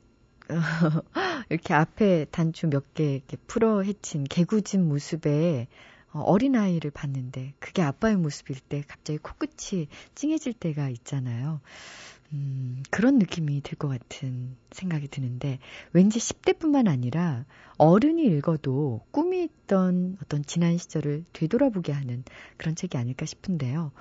이렇게 1.49 1.73
앞에 1.73 2.25
단추 2.31 2.67
몇 2.67 2.93
개 2.93 3.15
이렇게 3.15 3.37
풀어 3.47 3.81
헤친 3.81 4.25
개구진 4.25 4.87
모습에 4.87 5.67
어, 6.13 6.21
어린아이를 6.21 6.91
봤는데 6.91 7.53
그게 7.59 7.81
아빠의 7.81 8.15
모습일 8.17 8.59
때 8.61 8.83
갑자기 8.87 9.19
코끝이 9.19 9.87
찡해질 10.15 10.53
때가 10.53 10.89
있잖아요. 10.89 11.61
음, 12.33 12.83
그런 12.89 13.17
느낌이 13.19 13.61
들 13.61 13.77
것 13.77 13.87
같은 13.87 14.55
생각이 14.71 15.07
드는데 15.07 15.59
왠지 15.93 16.19
10대뿐만 16.19 16.87
아니라 16.87 17.45
어른이 17.77 18.23
읽어도 18.25 19.01
꿈이 19.11 19.43
있던 19.43 20.17
어떤 20.23 20.43
지난 20.43 20.77
시절을 20.77 21.25
되돌아보게 21.33 21.91
하는 21.91 22.23
그런 22.57 22.75
책이 22.75 22.97
아닐까 22.97 23.25
싶은데요. 23.25 23.91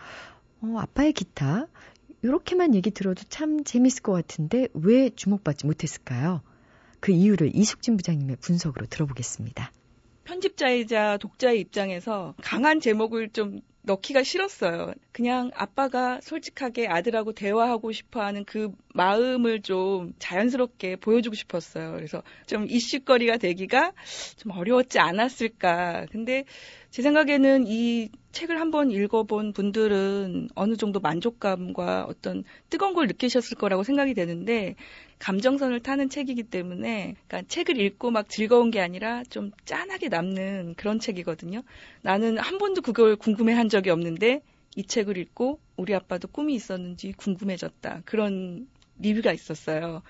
어, 0.62 0.75
아빠의 0.78 1.12
기타 1.12 1.66
이렇게만 2.23 2.75
얘기 2.75 2.90
들어도 2.90 3.23
참 3.28 3.64
재밌을 3.64 4.02
것 4.02 4.12
같은데 4.12 4.69
왜 4.73 5.11
주목받지 5.11 5.66
못했을까요? 5.66 6.40
그 7.00 7.12
이유를 7.12 7.54
이숙진 7.54 7.97
부장님의 7.99 8.37
분석으로 8.37 8.87
들어보겠습니다. 8.87 9.71
편집자이자 10.25 11.19
독자의 11.19 11.61
입장에서 11.61 12.35
강한 12.40 12.81
제목을 12.81 13.28
좀 13.31 13.61
넣기가 13.84 14.22
싫었어요. 14.22 14.94
그냥 15.12 15.50
아빠가 15.54 16.20
솔직하게 16.22 16.88
아들하고 16.88 17.32
대화하고 17.32 17.92
싶어 17.92 18.22
하는 18.22 18.44
그 18.44 18.72
마음을 18.94 19.60
좀 19.60 20.14
자연스럽게 20.18 20.96
보여주고 20.96 21.34
싶었어요. 21.34 21.92
그래서 21.92 22.22
좀 22.46 22.66
이슈거리가 22.68 23.36
되기가 23.36 23.92
좀 24.36 24.52
어려웠지 24.52 24.98
않았을까. 24.98 26.06
근데 26.10 26.44
제 26.90 27.02
생각에는 27.02 27.66
이 27.66 28.08
책을 28.32 28.58
한번 28.58 28.90
읽어본 28.90 29.52
분들은 29.52 30.48
어느 30.54 30.76
정도 30.76 31.00
만족감과 31.00 32.06
어떤 32.08 32.44
뜨거운 32.70 32.94
걸 32.94 33.06
느끼셨을 33.06 33.56
거라고 33.56 33.82
생각이 33.82 34.14
되는데 34.14 34.76
감정선을 35.18 35.80
타는 35.80 36.09
책이기 36.09 36.44
때문에 36.44 37.14
그러니까 37.26 37.49
책을 37.49 37.80
읽고 37.80 38.11
막 38.11 38.28
즐거운 38.28 38.71
게 38.71 38.80
아니라 38.80 39.23
좀 39.25 39.50
짠하게 39.64 40.09
남는 40.09 40.75
그런 40.76 40.99
책이거든요. 40.99 41.62
나는 42.02 42.38
한 42.38 42.59
번도 42.59 42.83
그걸 42.83 43.16
궁금해 43.16 43.52
한 43.52 43.68
적이 43.68 43.90
없는데 43.90 44.42
이 44.76 44.85
책을 44.85 45.16
읽고 45.16 45.61
우리 45.76 45.94
아빠도 45.94 46.28
꿈이 46.28 46.54
있었는지 46.54 47.12
궁금해졌다. 47.12 48.02
그런 48.04 48.66
리뷰가 48.99 49.33
있었어요. 49.33 50.02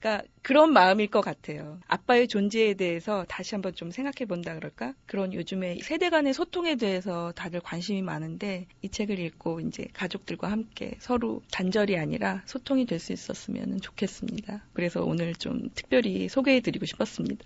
그러니까 0.00 0.26
그런 0.42 0.72
마음일 0.72 1.08
것 1.10 1.20
같아요. 1.20 1.78
아빠의 1.86 2.26
존재에 2.26 2.74
대해서 2.74 3.24
다시 3.28 3.54
한번 3.54 3.74
좀 3.74 3.90
생각해 3.90 4.26
본다 4.26 4.54
그럴까? 4.54 4.94
그런 5.06 5.34
요즘에 5.34 5.78
세대 5.82 6.08
간의 6.10 6.32
소통에 6.32 6.76
대해서 6.76 7.32
다들 7.32 7.60
관심이 7.60 8.00
많은데 8.02 8.66
이 8.82 8.88
책을 8.88 9.18
읽고 9.18 9.60
이제 9.60 9.88
가족들과 9.92 10.50
함께 10.50 10.96
서로 11.00 11.42
단절이 11.52 11.98
아니라 11.98 12.42
소통이 12.46 12.86
될 12.86 12.98
수 12.98 13.12
있었으면 13.12 13.80
좋겠습니다. 13.80 14.64
그래서 14.74 15.02
오늘 15.04 15.34
좀 15.34 15.70
특별히 15.74 16.28
소개해 16.28 16.60
드리고 16.60 16.86
싶었습니다. 16.86 17.44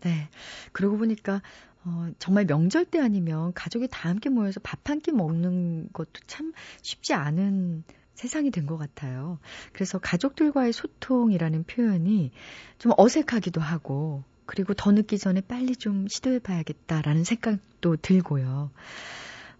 네. 0.00 0.28
그러고 0.72 0.96
보니까 0.98 1.42
어, 1.84 2.08
정말 2.18 2.44
명절 2.46 2.86
때 2.86 2.98
아니면 3.00 3.52
가족이 3.54 3.88
다 3.90 4.08
함께 4.08 4.28
모여서 4.30 4.60
밥 4.60 4.88
한 4.90 5.00
끼 5.00 5.12
먹는 5.12 5.88
것도 5.92 6.12
참 6.26 6.52
쉽지 6.82 7.14
않은 7.14 7.84
세상이 8.18 8.50
된 8.50 8.66
것 8.66 8.76
같아요. 8.76 9.38
그래서 9.72 9.98
가족들과의 9.98 10.72
소통이라는 10.72 11.64
표현이 11.64 12.32
좀 12.78 12.92
어색하기도 12.96 13.60
하고, 13.60 14.24
그리고 14.44 14.74
더 14.74 14.90
늦기 14.92 15.18
전에 15.18 15.40
빨리 15.40 15.76
좀 15.76 16.06
시도해봐야겠다라는 16.08 17.24
생각도 17.24 17.96
들고요. 17.96 18.70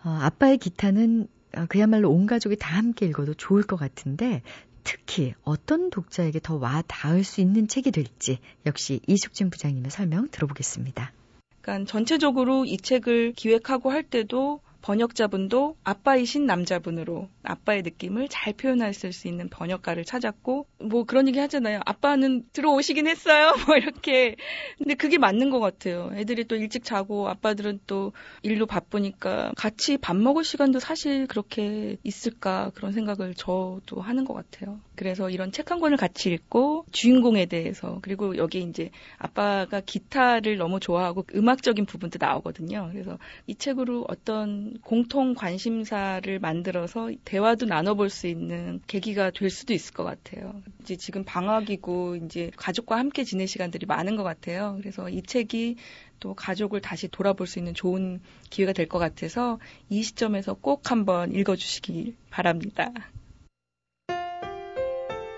어, 0.05 0.09
아빠의 0.09 0.59
기타는 0.59 1.29
어, 1.57 1.67
그야말로 1.69 2.11
온 2.11 2.27
가족이 2.27 2.57
다 2.57 2.77
함께 2.77 3.07
읽어도 3.07 3.33
좋을 3.35 3.63
것 3.63 3.77
같은데, 3.77 4.43
특히 4.85 5.35
어떤 5.43 5.91
독자에게 5.91 6.41
더 6.41 6.57
와 6.59 6.83
닿을 6.87 7.23
수 7.25 7.41
있는 7.41 7.69
책이 7.69 7.91
될지 7.93 8.39
역시 8.67 9.01
이숙진 9.07 9.51
부장님의 9.51 9.91
설명 9.91 10.29
들어보겠습니다. 10.31 11.13
그러니까 11.61 11.91
전체적으로 11.91 12.65
이 12.65 12.77
책을 12.79 13.33
기획하고 13.35 13.91
할 13.91 14.03
때도 14.03 14.61
번역자분도 14.83 15.77
아빠이신 15.85 16.47
남자분으로 16.47 17.29
아빠의 17.43 17.83
느낌을 17.83 18.29
잘 18.29 18.53
표현하실 18.53 19.13
수 19.13 19.29
있는 19.29 19.49
번역가를 19.49 20.05
찾았고 20.05 20.67
뭐 20.81 21.05
그런 21.05 21.29
얘기 21.29 21.39
하잖아요. 21.39 21.81
아빠는 21.85 22.45
들어오시긴 22.53 23.07
했어요. 23.07 23.53
뭐 23.67 23.77
이렇게. 23.77 24.37
근데 24.79 24.95
그게 24.95 25.19
맞는 25.19 25.51
것 25.51 25.61
같아요. 25.61 26.11
애들이 26.15 26.45
또 26.45 26.57
일찍 26.57 26.85
자고 26.85 27.29
아빠들은 27.29 27.81
또 27.87 28.13
일로 28.43 28.67
바쁘니까 28.67 29.53
같이 29.57 29.97
밥 29.99 30.17
먹을 30.17 30.45
시간도 30.45 30.81
사실 30.81 31.27
그렇게 31.27 31.97
있을까 32.03 32.71
그런 32.75 32.93
생각을 32.93 33.35
저도 33.35 34.01
하는 34.01 34.25
것 34.25 34.35
같아요. 34.35 34.81
그래서 34.97 35.31
이런 35.31 35.53
책 35.53 35.69
한 35.71 35.81
권을 35.81 35.97
같이 35.97 36.33
읽고 36.33 36.87
주인공에 36.93 37.47
대해서 37.47 37.99
그리고 38.03 38.37
여기 38.37 38.63
이제 38.63 38.91
아빠가 39.19 39.81
기타를 39.81 40.57
너무 40.57 40.81
좋아하고 40.81 41.25
음악적인 41.35 41.85
부분도 41.87 42.19
나오거든요. 42.21 42.89
그래서 42.93 43.19
이 43.47 43.55
책으로 43.55 44.07
어떤 44.09 44.68
공통 44.83 45.35
관심사를 45.35 46.39
만들어서 46.39 47.11
대화도 47.25 47.67
나눠볼 47.67 48.11
수 48.11 48.27
있는 48.27 48.81
계기가 48.87 49.31
될 49.31 49.51
수도 49.51 49.73
있을 49.75 49.95
것 49.95 50.05
같아요. 50.05 50.63
이제 50.83 50.97
지금 50.97 51.25
방학이고 51.25 52.17
이제 52.17 52.51
가족과 52.57 52.99
함께 52.99 53.25
지낼 53.25 53.47
시간들이 53.47 53.87
많은 53.87 54.17
것 54.17 54.23
같아요. 54.23 54.77
그래서 54.81 55.09
이 55.09 55.23
책이 55.23 55.77
또 56.21 56.35
가족을 56.35 56.81
다시 56.81 57.09
돌아볼 57.09 57.47
수 57.47 57.59
있는 57.59 57.75
좋은 57.75 58.21
기회가 58.51 58.73
될 58.73 58.89
것 58.89 58.99
같아서 58.99 59.59
이 59.91 60.03
시점에서 60.03 60.55
꼭 60.55 60.91
한번 60.91 61.35
읽어주시기 61.35 62.15
바랍니다. 62.31 62.91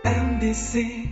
MBC 0.05 1.11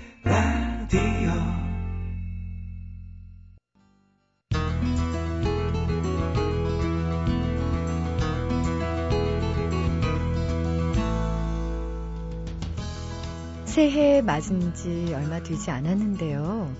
새해 13.78 14.22
맞은 14.22 14.74
지 14.74 15.12
얼마 15.14 15.40
되지 15.40 15.70
않았는데요. 15.70 16.74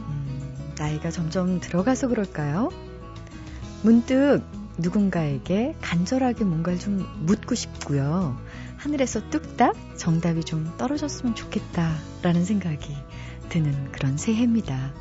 음, 0.00 0.74
나이가 0.76 1.10
점점 1.10 1.60
들어가서 1.60 2.08
그럴까요? 2.08 2.68
문득 3.82 4.42
누군가에게 4.76 5.74
간절하게 5.80 6.44
뭔가를 6.44 6.78
좀 6.78 7.06
묻고 7.24 7.54
싶고요. 7.54 8.38
하늘에서 8.76 9.30
뚝딱 9.30 9.96
정답이 9.96 10.44
좀 10.44 10.70
떨어졌으면 10.76 11.34
좋겠다라는 11.34 12.44
생각이 12.44 12.94
드는 13.48 13.92
그런 13.92 14.18
새해입니다. 14.18 14.92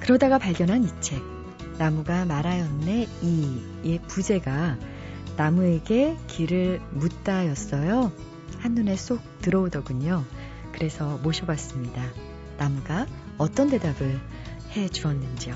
그러다가 0.00 0.38
발견한 0.38 0.82
이 0.82 0.88
책, 1.00 1.22
나무가 1.78 2.24
말하였네 2.24 3.06
이의 3.22 4.00
부제가 4.08 4.76
나무에게 5.36 6.16
길을 6.26 6.80
묻다였어요. 6.94 8.29
한눈에 8.60 8.96
쏙 8.96 9.20
들어오더군요. 9.40 10.24
그래서 10.72 11.18
모셔봤습니다. 11.18 12.02
나무가 12.58 13.06
어떤 13.38 13.70
대답을 13.70 14.20
해 14.76 14.88
주었는지요. 14.88 15.54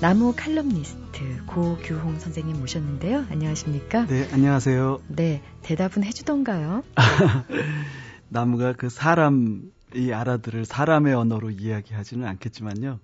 나무 0.00 0.34
칼럼니스트 0.36 1.44
고규홍 1.46 2.18
선생님 2.18 2.58
모셨는데요. 2.58 3.26
안녕하십니까? 3.30 4.06
네, 4.06 4.28
안녕하세요. 4.32 5.00
네, 5.08 5.42
대답은 5.62 6.02
해주던가요? 6.04 6.82
나무가 8.28 8.72
그 8.72 8.88
사람이 8.88 10.12
알아들을 10.12 10.64
사람의 10.64 11.14
언어로 11.14 11.50
이야기하지는 11.50 12.26
않겠지만요. 12.26 12.98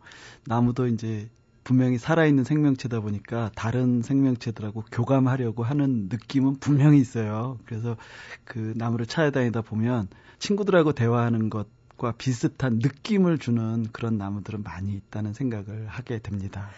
나무도 0.46 0.88
이제 0.88 1.28
분명히 1.64 1.98
살아있는 1.98 2.44
생명체다 2.44 3.00
보니까 3.00 3.50
다른 3.54 4.02
생명체들하고 4.02 4.84
교감하려고 4.90 5.62
하는 5.62 6.08
느낌은 6.10 6.56
분명히 6.58 6.98
있어요. 7.00 7.58
그래서 7.66 7.96
그 8.44 8.72
나무를 8.76 9.06
찾아다니다 9.06 9.62
보면 9.62 10.08
친구들하고 10.38 10.92
대화하는 10.92 11.50
것과 11.50 12.12
비슷한 12.18 12.80
느낌을 12.82 13.38
주는 13.38 13.86
그런 13.92 14.18
나무들은 14.18 14.62
많이 14.62 14.92
있다는 14.92 15.34
생각을 15.34 15.86
하게 15.86 16.18
됩니다. 16.18 16.68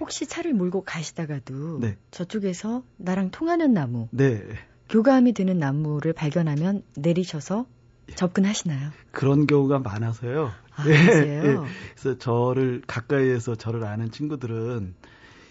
혹시 0.00 0.26
차를 0.26 0.54
몰고 0.54 0.82
가시다가도 0.82 1.78
네. 1.80 1.96
저쪽에서 2.10 2.82
나랑 2.96 3.30
통하는 3.30 3.72
나무, 3.72 4.08
네. 4.10 4.42
교감이 4.88 5.32
되는 5.32 5.58
나무를 5.58 6.12
발견하면 6.12 6.82
내리셔서 6.96 7.66
접근하시나요? 8.14 8.90
그런 9.10 9.46
경우가 9.46 9.80
많아서요. 9.80 10.52
아, 10.76 10.88
예? 10.88 10.92
예. 10.92 11.56
그래서 11.96 12.18
저를 12.18 12.82
가까이에서 12.86 13.54
저를 13.54 13.84
아는 13.84 14.10
친구들은 14.10 14.94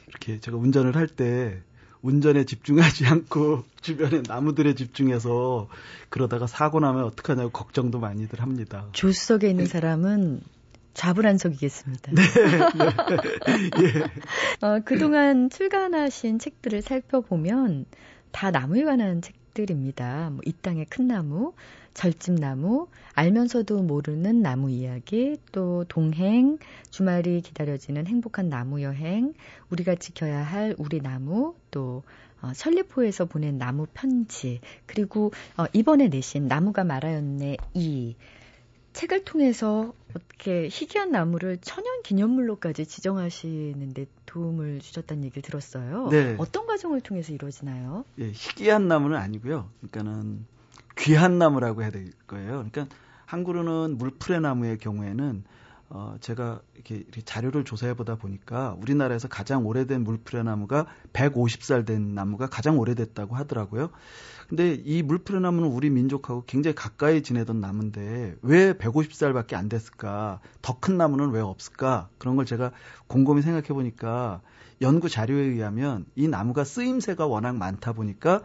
이렇게 0.08 0.40
제가 0.40 0.58
운전을 0.58 0.96
할 0.96 1.08
때 1.08 1.62
운전에 2.04 2.44
집중하지 2.44 3.06
않고 3.08 3.64
주변에 3.82 4.22
나무들에 4.28 4.76
집중해서 4.76 5.70
그러다가 6.10 6.46
사고 6.48 6.80
나면 6.80 7.06
어떡하냐고 7.06 7.50
걱정도 7.50 8.00
많이들 8.00 8.42
합니다. 8.42 8.86
조수석에 8.92 9.50
있는 9.50 9.66
사람은 9.66 10.42
좌불안석이겠습니다. 10.94 12.12
네, 12.12 12.22
어, 14.62 14.80
그동안 14.86 15.50
출간하신 15.50 16.40
책들을 16.40 16.82
살펴보면 16.84 17.86
다 18.32 18.52
나무에 18.52 18.84
관한 18.84 19.22
책들입니다. 19.22 20.30
뭐, 20.32 20.42
이 20.46 20.54
땅의 20.62 20.86
큰 20.90 21.08
나무, 21.08 21.54
절집나무, 21.94 22.88
알면서도 23.14 23.84
모르는 23.84 24.42
나무 24.42 24.72
이야기, 24.72 25.38
또 25.52 25.86
동행, 25.88 26.58
주말이 26.90 27.42
기다려지는 27.42 28.08
행복한 28.08 28.50
나무 28.50 28.82
여행, 28.82 29.34
우리가 29.70 29.96
지켜야 29.96 30.42
할 30.44 30.76
우리 30.78 31.02
나무, 31.02 31.56
또 31.72 32.04
어, 32.42 32.52
천리포에서 32.54 33.26
보낸 33.26 33.58
나무 33.58 33.86
편지, 33.94 34.60
그리고 34.86 35.32
어, 35.58 35.66
이번에 35.74 36.10
내신 36.10 36.48
나무가 36.48 36.84
말하였네 36.84 37.58
이 37.74 38.16
책을 38.94 39.24
통해서 39.26 39.94
어떻게 40.12 40.68
희귀한 40.70 41.10
나무를 41.12 41.58
천연 41.62 42.04
기념물로까지 42.04 42.86
지정하시는데 42.86 44.06
도움을 44.26 44.80
주셨다는 44.82 45.24
얘기를 45.24 45.42
들었어요. 45.42 46.10
네. 46.10 46.36
어떤 46.38 46.68
과정을 46.68 47.02
통해서 47.02 47.34
이루어지나요? 47.34 48.06
예, 48.20 48.28
희귀한 48.30 48.88
나무는 48.88 49.18
아니고요. 49.18 49.70
그러니까는 49.82 50.46
귀한 50.98 51.38
나무라고 51.38 51.82
해야 51.82 51.92
될 51.92 52.12
거예요. 52.28 52.66
그러니까 52.70 52.88
한 53.26 53.44
그루는 53.44 53.98
물풀의 53.98 54.42
나무의 54.42 54.78
경우에는 54.78 55.44
어, 55.90 56.16
제가 56.22 56.60
이렇게, 56.74 57.04
자료를 57.24 57.66
조사해 57.66 57.94
보다 57.94 58.16
보니까 58.16 58.76
우리나라에서 58.80 59.28
가장 59.28 59.68
오래된 59.68 60.04
물풀의 60.04 60.44
나무가 60.44 60.88
150살 61.14 61.86
된 61.86 62.16
나무가 62.16 62.48
가장 62.48 62.80
오래됐다고 62.80 63.36
하더라고요. 63.36 63.90
근데 64.50 64.74
이 64.74 65.04
물풀의 65.04 65.42
나무는 65.42 65.70
우리 65.70 65.92
민족하고 65.92 66.46
굉장히 66.48 66.74
가까이 66.74 67.22
지내던 67.22 67.60
나무인데 67.60 68.38
왜 68.42 68.74
150살밖에 68.74 69.54
안 69.54 69.70
됐을까? 69.70 70.40
더 70.64 70.80
큰 70.80 70.98
나무는 70.98 71.30
왜 71.30 71.42
없을까? 71.42 72.10
그런 72.18 72.36
걸 72.36 72.46
제가 72.46 72.72
곰곰이 73.08 73.44
생각해 73.44 73.68
보니까 73.68 74.42
연구 74.82 75.10
자료에 75.10 75.44
의하면 75.44 76.06
이 76.16 76.28
나무가 76.28 76.64
쓰임새가 76.64 77.28
워낙 77.28 77.56
많다 77.56 77.94
보니까 77.94 78.44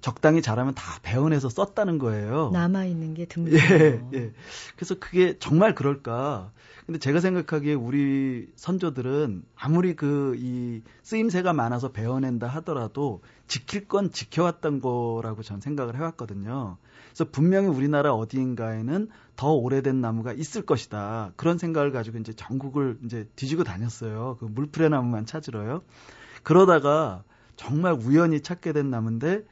적당히 0.00 0.42
자라면 0.42 0.74
다 0.74 0.98
배원해서 1.02 1.48
썼다는 1.48 1.98
거예요. 1.98 2.50
남아 2.52 2.84
있는 2.84 3.14
게 3.14 3.22
예, 3.22 3.26
드물어요. 3.26 4.10
예. 4.14 4.32
그래서 4.76 4.94
그게 4.98 5.38
정말 5.38 5.74
그럴까? 5.74 6.52
근데 6.86 6.98
제가 6.98 7.20
생각하기에 7.20 7.74
우리 7.74 8.48
선조들은 8.56 9.42
아무리 9.56 9.94
그 9.94 10.34
이 10.38 10.82
쓰임새가 11.02 11.52
많아서 11.52 11.90
배워낸다 11.92 12.46
하더라도 12.46 13.22
지킬 13.46 13.88
건 13.88 14.10
지켜왔던 14.10 14.80
거라고 14.80 15.42
전 15.42 15.60
생각을 15.60 15.96
해왔거든요. 15.96 16.76
그래서 17.08 17.30
분명히 17.30 17.68
우리나라 17.68 18.12
어디인가에는 18.14 19.08
더 19.36 19.52
오래된 19.52 20.00
나무가 20.00 20.32
있을 20.32 20.62
것이다. 20.62 21.32
그런 21.36 21.58
생각을 21.58 21.92
가지고 21.92 22.18
이제 22.18 22.32
전국을 22.32 22.98
이제 23.04 23.28
뒤지고 23.36 23.64
다녔어요. 23.64 24.36
그 24.40 24.44
물풀의 24.46 24.90
나무만 24.90 25.26
찾으러요. 25.26 25.82
그러다가 26.42 27.24
정말 27.56 27.92
우연히 27.92 28.40
찾게 28.40 28.72
된 28.72 28.90
나무인데 28.90 29.36
어, 29.36 29.42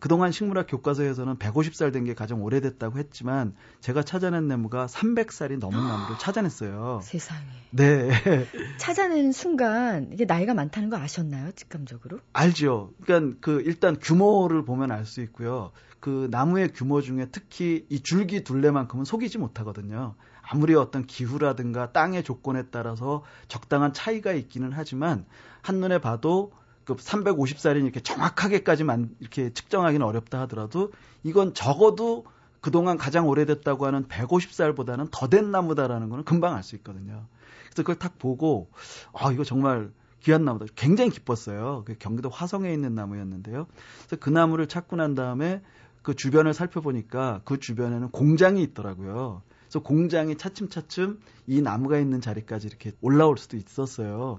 그동안 0.00 0.32
식물학 0.32 0.66
교과서에서는 0.68 1.36
150살 1.36 1.92
된 1.92 2.04
게 2.04 2.14
가장 2.14 2.42
오래됐다고 2.42 2.98
했지만 2.98 3.54
제가 3.80 4.02
찾아낸 4.02 4.46
나무가 4.48 4.86
300살이 4.86 5.58
넘은 5.58 5.78
나무를 5.78 6.18
찾아냈어요. 6.18 7.00
세상에. 7.04 7.40
네. 7.70 8.10
찾아내는 8.78 9.32
순간 9.32 10.10
이게 10.12 10.24
나이가 10.24 10.54
많다는 10.54 10.90
거 10.90 10.96
아셨나요? 10.96 11.52
직감적으로? 11.52 12.18
알죠. 12.32 12.92
그러니까 13.04 13.38
그 13.40 13.62
일단 13.64 13.96
규모를 14.00 14.64
보면 14.64 14.90
알 14.90 15.04
수 15.06 15.20
있고요. 15.22 15.70
그 16.00 16.28
나무의 16.30 16.72
규모 16.74 17.00
중에 17.00 17.28
특히 17.32 17.86
이 17.88 18.00
줄기 18.00 18.44
둘레만큼은 18.44 19.04
속이지 19.06 19.38
못하거든요. 19.38 20.14
아무리 20.42 20.74
어떤 20.74 21.06
기후라든가 21.06 21.92
땅의 21.92 22.22
조건에 22.24 22.64
따라서 22.70 23.22
적당한 23.48 23.94
차이가 23.94 24.32
있기는 24.32 24.70
하지만 24.74 25.24
한눈에 25.62 25.98
봐도 25.98 26.52
그 26.84 26.94
350살이 26.96 27.82
이렇게 27.82 28.00
정확하게까지만 28.00 29.16
이렇게 29.20 29.52
측정하기는 29.52 30.04
어렵다 30.06 30.40
하더라도 30.42 30.92
이건 31.22 31.54
적어도 31.54 32.24
그동안 32.60 32.96
가장 32.96 33.28
오래됐다고 33.28 33.86
하는 33.86 34.06
150살보다는 34.08 35.08
더 35.10 35.28
된 35.28 35.50
나무다라는 35.50 36.08
거는 36.08 36.24
금방 36.24 36.54
알 36.54 36.62
수 36.62 36.76
있거든요. 36.76 37.26
그래서 37.66 37.82
그걸 37.82 37.96
딱 37.96 38.18
보고 38.18 38.70
아 39.12 39.30
이거 39.32 39.44
정말 39.44 39.90
귀한 40.20 40.44
나무다. 40.44 40.66
굉장히 40.74 41.10
기뻤어요. 41.10 41.82
그 41.86 41.96
경기도 41.98 42.30
화성에 42.30 42.72
있는 42.72 42.94
나무였는데요. 42.94 43.66
그래서 44.06 44.16
그 44.18 44.30
나무를 44.30 44.66
찾고 44.66 44.96
난 44.96 45.14
다음에 45.14 45.62
그 46.02 46.14
주변을 46.14 46.54
살펴보니까 46.54 47.42
그 47.44 47.58
주변에는 47.58 48.10
공장이 48.10 48.62
있더라고요. 48.62 49.42
그래서 49.64 49.80
공장이 49.82 50.36
차츰차츰 50.36 51.20
이 51.46 51.60
나무가 51.60 51.98
있는 51.98 52.20
자리까지 52.20 52.66
이렇게 52.68 52.92
올라올 53.02 53.36
수도 53.36 53.56
있었어요. 53.56 54.38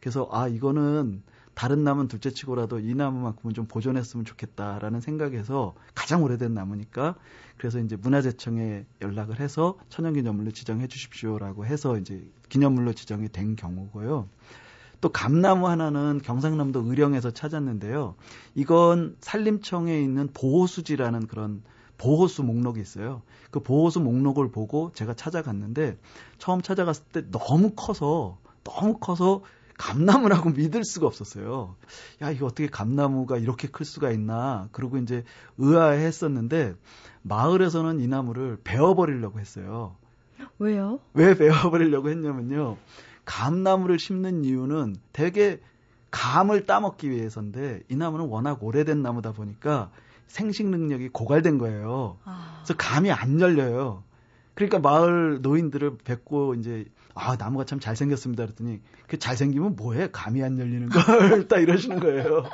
그래서 0.00 0.28
아 0.30 0.48
이거는 0.48 1.22
다른 1.56 1.84
나무는 1.84 2.06
둘째 2.06 2.30
치고라도 2.30 2.80
이 2.80 2.94
나무만큼은 2.94 3.54
좀 3.54 3.66
보존했으면 3.66 4.26
좋겠다라는 4.26 5.00
생각에서 5.00 5.74
가장 5.94 6.22
오래된 6.22 6.52
나무니까 6.52 7.14
그래서 7.56 7.78
이제 7.78 7.96
문화재청에 7.96 8.84
연락을 9.00 9.40
해서 9.40 9.78
천연기념물로 9.88 10.50
지정해 10.50 10.86
주십시오라고 10.86 11.64
해서 11.64 11.96
이제 11.96 12.30
기념물로 12.50 12.92
지정이 12.92 13.30
된 13.30 13.56
경우고요. 13.56 14.28
또 15.00 15.08
감나무 15.08 15.66
하나는 15.66 16.20
경상남도 16.22 16.82
의령에서 16.90 17.30
찾았는데요. 17.30 18.16
이건 18.54 19.16
산림청에 19.22 19.98
있는 19.98 20.28
보호수지라는 20.34 21.26
그런 21.26 21.62
보호수 21.96 22.42
목록이 22.42 22.82
있어요. 22.82 23.22
그 23.50 23.60
보호수 23.60 24.00
목록을 24.00 24.50
보고 24.50 24.92
제가 24.92 25.14
찾아갔는데 25.14 25.96
처음 26.36 26.60
찾아갔을 26.60 27.04
때 27.12 27.30
너무 27.30 27.70
커서 27.74 28.36
너무 28.62 28.98
커서 28.98 29.40
감나무라고 29.78 30.50
믿을 30.50 30.84
수가 30.84 31.06
없었어요. 31.06 31.76
야, 32.22 32.30
이거 32.30 32.46
어떻게 32.46 32.66
감나무가 32.66 33.36
이렇게 33.36 33.68
클 33.68 33.84
수가 33.84 34.10
있나. 34.10 34.68
그리고 34.72 34.96
이제 34.98 35.24
의아했었는데 35.58 36.74
마을에서는 37.22 38.00
이 38.00 38.06
나무를 38.06 38.58
베어버리려고 38.64 39.38
했어요. 39.38 39.96
왜요? 40.58 41.00
왜 41.14 41.36
베어버리려고 41.36 42.08
했냐면요. 42.10 42.76
감나무를 43.24 43.98
심는 43.98 44.44
이유는 44.44 44.96
대개 45.12 45.60
감을 46.10 46.64
따먹기 46.64 47.10
위해서인데 47.10 47.82
이 47.88 47.96
나무는 47.96 48.26
워낙 48.26 48.62
오래된 48.62 49.02
나무다 49.02 49.32
보니까 49.32 49.90
생식 50.26 50.68
능력이 50.68 51.10
고갈된 51.10 51.58
거예요. 51.58 52.18
아, 52.24 52.62
그래서 52.64 52.74
감이 52.78 53.10
안 53.10 53.40
열려요. 53.40 54.02
그러니까 54.54 54.78
마을 54.78 55.40
노인들을 55.42 55.98
뵙고 55.98 56.54
이제 56.54 56.86
아 57.16 57.36
나무가 57.36 57.64
참 57.64 57.80
잘생겼습니다 57.80 58.44
그랬더니 58.44 58.80
그 59.08 59.18
잘생기면 59.18 59.74
뭐해 59.74 60.10
감이 60.12 60.42
안 60.42 60.58
열리는 60.58 60.88
걸 60.88 61.48
딱 61.48 61.60
이러시는 61.60 61.98
거예요. 61.98 62.44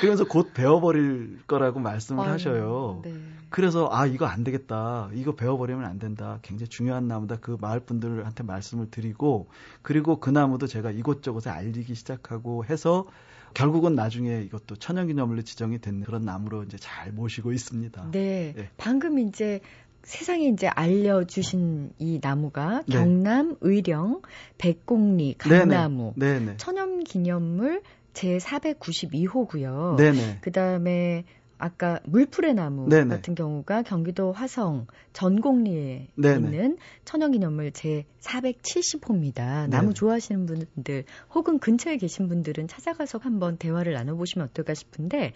그러면서 0.00 0.26
곧 0.26 0.52
베어버릴 0.52 1.42
거라고 1.46 1.78
말씀을 1.78 2.24
아유, 2.24 2.32
하셔요. 2.32 3.00
네. 3.04 3.14
그래서 3.50 3.88
아 3.92 4.04
이거 4.04 4.26
안 4.26 4.42
되겠다 4.42 5.10
이거 5.14 5.34
베어버리면 5.34 5.84
안 5.84 5.98
된다 5.98 6.40
굉장히 6.42 6.68
중요한 6.68 7.06
나무다 7.06 7.36
그 7.36 7.56
마을 7.60 7.80
분들한테 7.80 8.42
말씀을 8.42 8.90
드리고 8.90 9.48
그리고 9.80 10.18
그 10.18 10.30
나무도 10.30 10.66
제가 10.66 10.90
이곳저곳에 10.90 11.50
알리기 11.50 11.94
시작하고 11.94 12.64
해서 12.64 13.06
결국은 13.54 13.94
나중에 13.94 14.42
이것도 14.42 14.76
천연기념물로 14.76 15.42
지정이 15.42 15.78
된 15.78 16.02
그런 16.02 16.22
나무로 16.22 16.64
이제 16.64 16.76
잘 16.78 17.12
모시고 17.12 17.52
있습니다. 17.52 18.10
네. 18.10 18.52
네. 18.56 18.70
방금 18.76 19.18
이제 19.18 19.60
세상에 20.08 20.46
이제 20.46 20.68
알려주신 20.68 21.92
이 21.98 22.18
나무가 22.22 22.82
네. 22.86 22.96
경남 22.96 23.56
의령 23.60 24.22
백곡리 24.56 25.34
감나무 25.36 26.14
네네. 26.16 26.56
천연기념물 26.56 27.82
제 28.14 28.38
492호고요. 28.38 29.96
네네. 29.96 30.38
그다음에 30.40 31.24
아까 31.58 31.98
물풀의 32.04 32.54
나무 32.54 32.88
네네. 32.88 33.08
같은 33.08 33.34
경우가 33.34 33.82
경기도 33.82 34.32
화성 34.32 34.86
전곡리에 35.12 36.08
네네. 36.14 36.36
있는 36.36 36.78
천연기념물 37.04 37.72
제 37.72 38.04
470호입니다. 38.20 39.68
나무 39.68 39.92
좋아하시는 39.92 40.46
분들 40.46 41.04
혹은 41.34 41.58
근처에 41.58 41.96
계신 41.96 42.28
분들은 42.28 42.68
찾아가서 42.68 43.18
한번 43.18 43.56
대화를 43.58 43.92
나눠보시면 43.94 44.48
어떨까 44.48 44.74
싶은데 44.74 45.32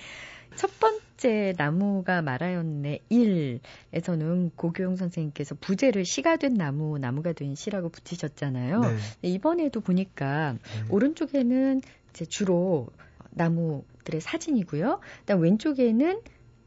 첫 0.56 0.70
번째 0.78 1.54
나무가 1.56 2.22
말하였네 2.22 3.00
1에서는 3.10 4.50
고교용 4.54 4.96
선생님께서 4.96 5.56
부제를 5.56 6.04
시가 6.04 6.36
된 6.36 6.54
나무, 6.54 6.98
나무가 6.98 7.32
된 7.32 7.54
시라고 7.54 7.88
붙이셨잖아요. 7.88 8.80
네. 8.80 8.96
이번에도 9.22 9.80
보니까 9.80 10.52
네. 10.52 10.58
오른쪽에는 10.88 11.80
이제 12.10 12.26
주로 12.26 12.88
나무 13.30 13.84
들의 14.04 14.20
사진이고요. 14.20 15.00
그다음 15.20 15.40
왼쪽에는 15.42 16.20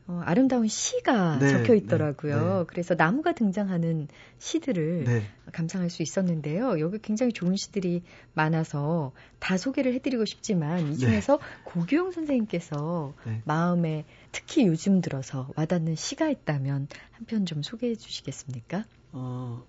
어, 0.07 0.21
아름다운 0.23 0.67
시가 0.67 1.39
네, 1.39 1.49
적혀 1.49 1.73
있더라고요. 1.73 2.35
네, 2.37 2.59
네. 2.59 2.63
그래서 2.67 2.93
나무가 2.93 3.33
등장하는 3.33 4.07
시들을 4.37 5.03
네. 5.05 5.23
감상할 5.51 5.89
수 5.89 6.03
있었는데요. 6.03 6.79
여기 6.79 6.99
굉장히 6.99 7.33
좋은 7.33 7.55
시들이 7.55 8.03
많아서 8.35 9.13
다 9.39 9.57
소개를 9.57 9.95
해드리고 9.95 10.25
싶지만 10.25 10.81
이 10.81 10.89
네. 10.91 10.95
중에서 10.97 11.39
고규용 11.63 12.11
선생님께서 12.11 13.15
네. 13.25 13.41
마음에 13.45 14.05
특히 14.31 14.67
요즘 14.67 15.01
들어서 15.01 15.49
와닿는 15.55 15.95
시가 15.95 16.29
있다면 16.29 16.87
한 17.11 17.25
편 17.25 17.45
좀 17.47 17.63
소개해 17.63 17.95
주시겠습니까? 17.95 18.85
어, 19.11 19.63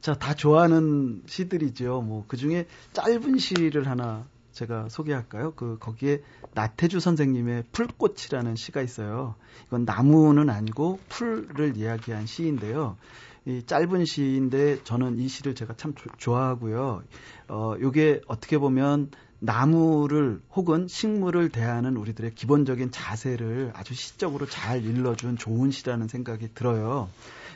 자, 0.00 0.14
다 0.14 0.34
좋아하는 0.34 1.22
시들이죠. 1.26 2.02
뭐, 2.02 2.24
그 2.28 2.36
중에 2.36 2.66
짧은 2.92 3.38
시를 3.38 3.88
하나 3.88 4.28
제가 4.52 4.88
소개할까요? 4.88 5.54
그 5.54 5.78
거기에 5.80 6.22
나태주 6.54 7.00
선생님의 7.00 7.64
풀꽃이라는 7.72 8.56
시가 8.56 8.82
있어요. 8.82 9.34
이건 9.66 9.84
나무는 9.84 10.50
아니고 10.50 11.00
풀을 11.08 11.76
이야기한 11.76 12.26
시인데요. 12.26 12.96
이 13.44 13.62
짧은 13.66 14.04
시인데 14.04 14.84
저는 14.84 15.18
이 15.18 15.26
시를 15.26 15.54
제가 15.54 15.74
참 15.76 15.94
조, 15.94 16.08
좋아하고요. 16.16 17.02
어, 17.48 17.74
요게 17.80 18.22
어떻게 18.28 18.58
보면 18.58 19.10
나무를 19.40 20.40
혹은 20.54 20.86
식물을 20.86 21.48
대하는 21.48 21.96
우리들의 21.96 22.36
기본적인 22.36 22.92
자세를 22.92 23.72
아주 23.74 23.94
시적으로 23.94 24.46
잘 24.46 24.84
일러준 24.84 25.36
좋은 25.36 25.72
시라는 25.72 26.06
생각이 26.06 26.54
들어요. 26.54 27.08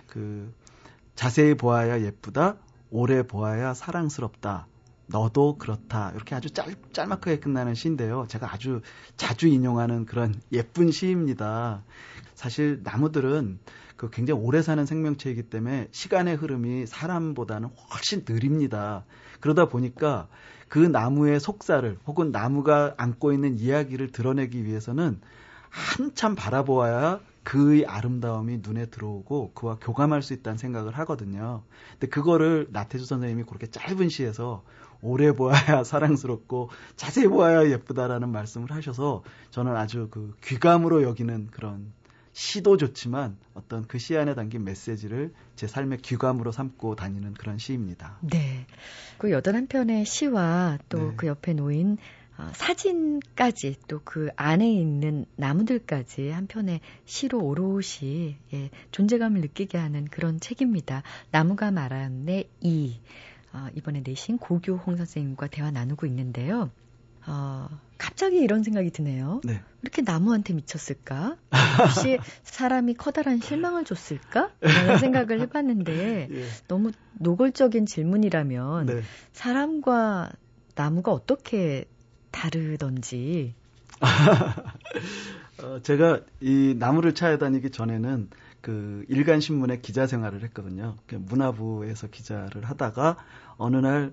그 0.08 0.52
자세히 1.14 1.54
보아야 1.54 2.00
예쁘다, 2.00 2.56
오래 2.90 3.22
보아야 3.22 3.72
사랑스럽다. 3.72 4.66
너도 5.06 5.56
그렇다. 5.58 6.10
이렇게 6.14 6.34
아주 6.34 6.50
짤, 6.50 6.74
짤막하게 6.92 7.38
끝나는 7.38 7.74
시인데요. 7.74 8.26
제가 8.28 8.52
아주 8.52 8.80
자주 9.16 9.46
인용하는 9.46 10.04
그런 10.06 10.34
예쁜 10.52 10.90
시입니다. 10.90 11.84
사실 12.34 12.80
나무들은 12.82 13.58
그 13.96 14.10
굉장히 14.10 14.40
오래 14.40 14.62
사는 14.62 14.84
생명체이기 14.84 15.44
때문에 15.44 15.88
시간의 15.90 16.36
흐름이 16.36 16.86
사람보다는 16.86 17.70
훨씬 17.90 18.24
느립니다. 18.28 19.04
그러다 19.40 19.66
보니까 19.66 20.28
그 20.68 20.78
나무의 20.78 21.40
속살을 21.40 21.98
혹은 22.06 22.32
나무가 22.32 22.94
안고 22.98 23.32
있는 23.32 23.58
이야기를 23.58 24.10
드러내기 24.12 24.64
위해서는 24.64 25.20
한참 25.70 26.34
바라보아야 26.34 27.20
그의 27.44 27.86
아름다움이 27.86 28.58
눈에 28.62 28.86
들어오고 28.86 29.52
그와 29.54 29.78
교감할 29.80 30.20
수 30.22 30.32
있다는 30.32 30.58
생각을 30.58 30.98
하거든요. 30.98 31.62
근데 31.92 32.08
그거를 32.08 32.66
나태주 32.70 33.04
선생님이 33.04 33.44
그렇게 33.44 33.68
짧은 33.68 34.08
시에서 34.08 34.64
오래 35.06 35.32
보아야 35.32 35.84
사랑스럽고 35.84 36.70
자세히 36.96 37.28
보아야 37.28 37.70
예쁘다라는 37.70 38.28
말씀을 38.30 38.70
하셔서 38.72 39.22
저는 39.50 39.76
아주 39.76 40.08
그 40.10 40.34
귀감으로 40.44 41.02
여기는 41.02 41.48
그런 41.52 41.92
시도 42.32 42.76
좋지만 42.76 43.38
어떤 43.54 43.86
그 43.86 43.98
시 43.98 44.14
안에 44.16 44.34
담긴 44.34 44.64
메시지를 44.64 45.32
제 45.54 45.66
삶의 45.66 45.98
귀감으로 46.02 46.52
삼고 46.52 46.94
다니는 46.96 47.32
그런 47.34 47.56
시입니다. 47.56 48.18
네. 48.20 48.66
그 49.16 49.30
여덟 49.30 49.54
한 49.54 49.66
편의 49.68 50.04
시와 50.04 50.78
또그 50.90 51.04
네. 51.10 51.14
그 51.16 51.26
옆에 51.28 51.54
놓인 51.54 51.96
어, 52.38 52.50
사진까지 52.52 53.76
또 53.88 54.00
그 54.04 54.28
안에 54.36 54.70
있는 54.70 55.24
나무들까지 55.36 56.28
한 56.28 56.46
편의 56.46 56.80
시로 57.06 57.40
오롯이 57.42 58.36
예, 58.52 58.70
존재감을 58.90 59.40
느끼게 59.40 59.78
하는 59.78 60.04
그런 60.04 60.38
책입니다. 60.38 61.02
나무가 61.30 61.70
말하네 61.70 62.50
이. 62.60 63.00
어, 63.56 63.70
이번에 63.74 64.02
내신 64.04 64.36
고교홍 64.36 64.96
선생님과 64.98 65.46
대화 65.46 65.70
나누고 65.70 66.04
있는데요. 66.06 66.70
어, 67.26 67.68
갑자기 67.96 68.36
이런 68.38 68.62
생각이 68.62 68.90
드네요. 68.90 69.40
네. 69.44 69.62
이렇게 69.80 70.02
나무한테 70.02 70.52
미쳤을까? 70.52 71.38
혹시 71.78 72.18
사람이 72.44 72.94
커다란 72.94 73.40
실망을 73.40 73.84
줬을까? 73.84 74.50
라는 74.60 74.98
생각을 74.98 75.40
해봤는데 75.40 76.28
예. 76.30 76.44
너무 76.68 76.92
노골적인 77.18 77.86
질문이라면 77.86 78.86
네. 78.86 79.02
사람과 79.32 80.32
나무가 80.74 81.12
어떻게 81.12 81.86
다르던지. 82.30 83.54
어, 85.62 85.80
제가 85.82 86.20
이 86.40 86.74
나무를 86.78 87.14
찾아다니기 87.14 87.70
전에는 87.70 88.28
그 88.66 89.04
일간 89.08 89.38
신문의 89.38 89.80
기자 89.80 90.08
생활을 90.08 90.42
했거든요. 90.42 90.96
그 91.06 91.14
문화부에서 91.14 92.08
기자를 92.08 92.64
하다가 92.64 93.16
어느 93.58 93.76
날 93.76 94.12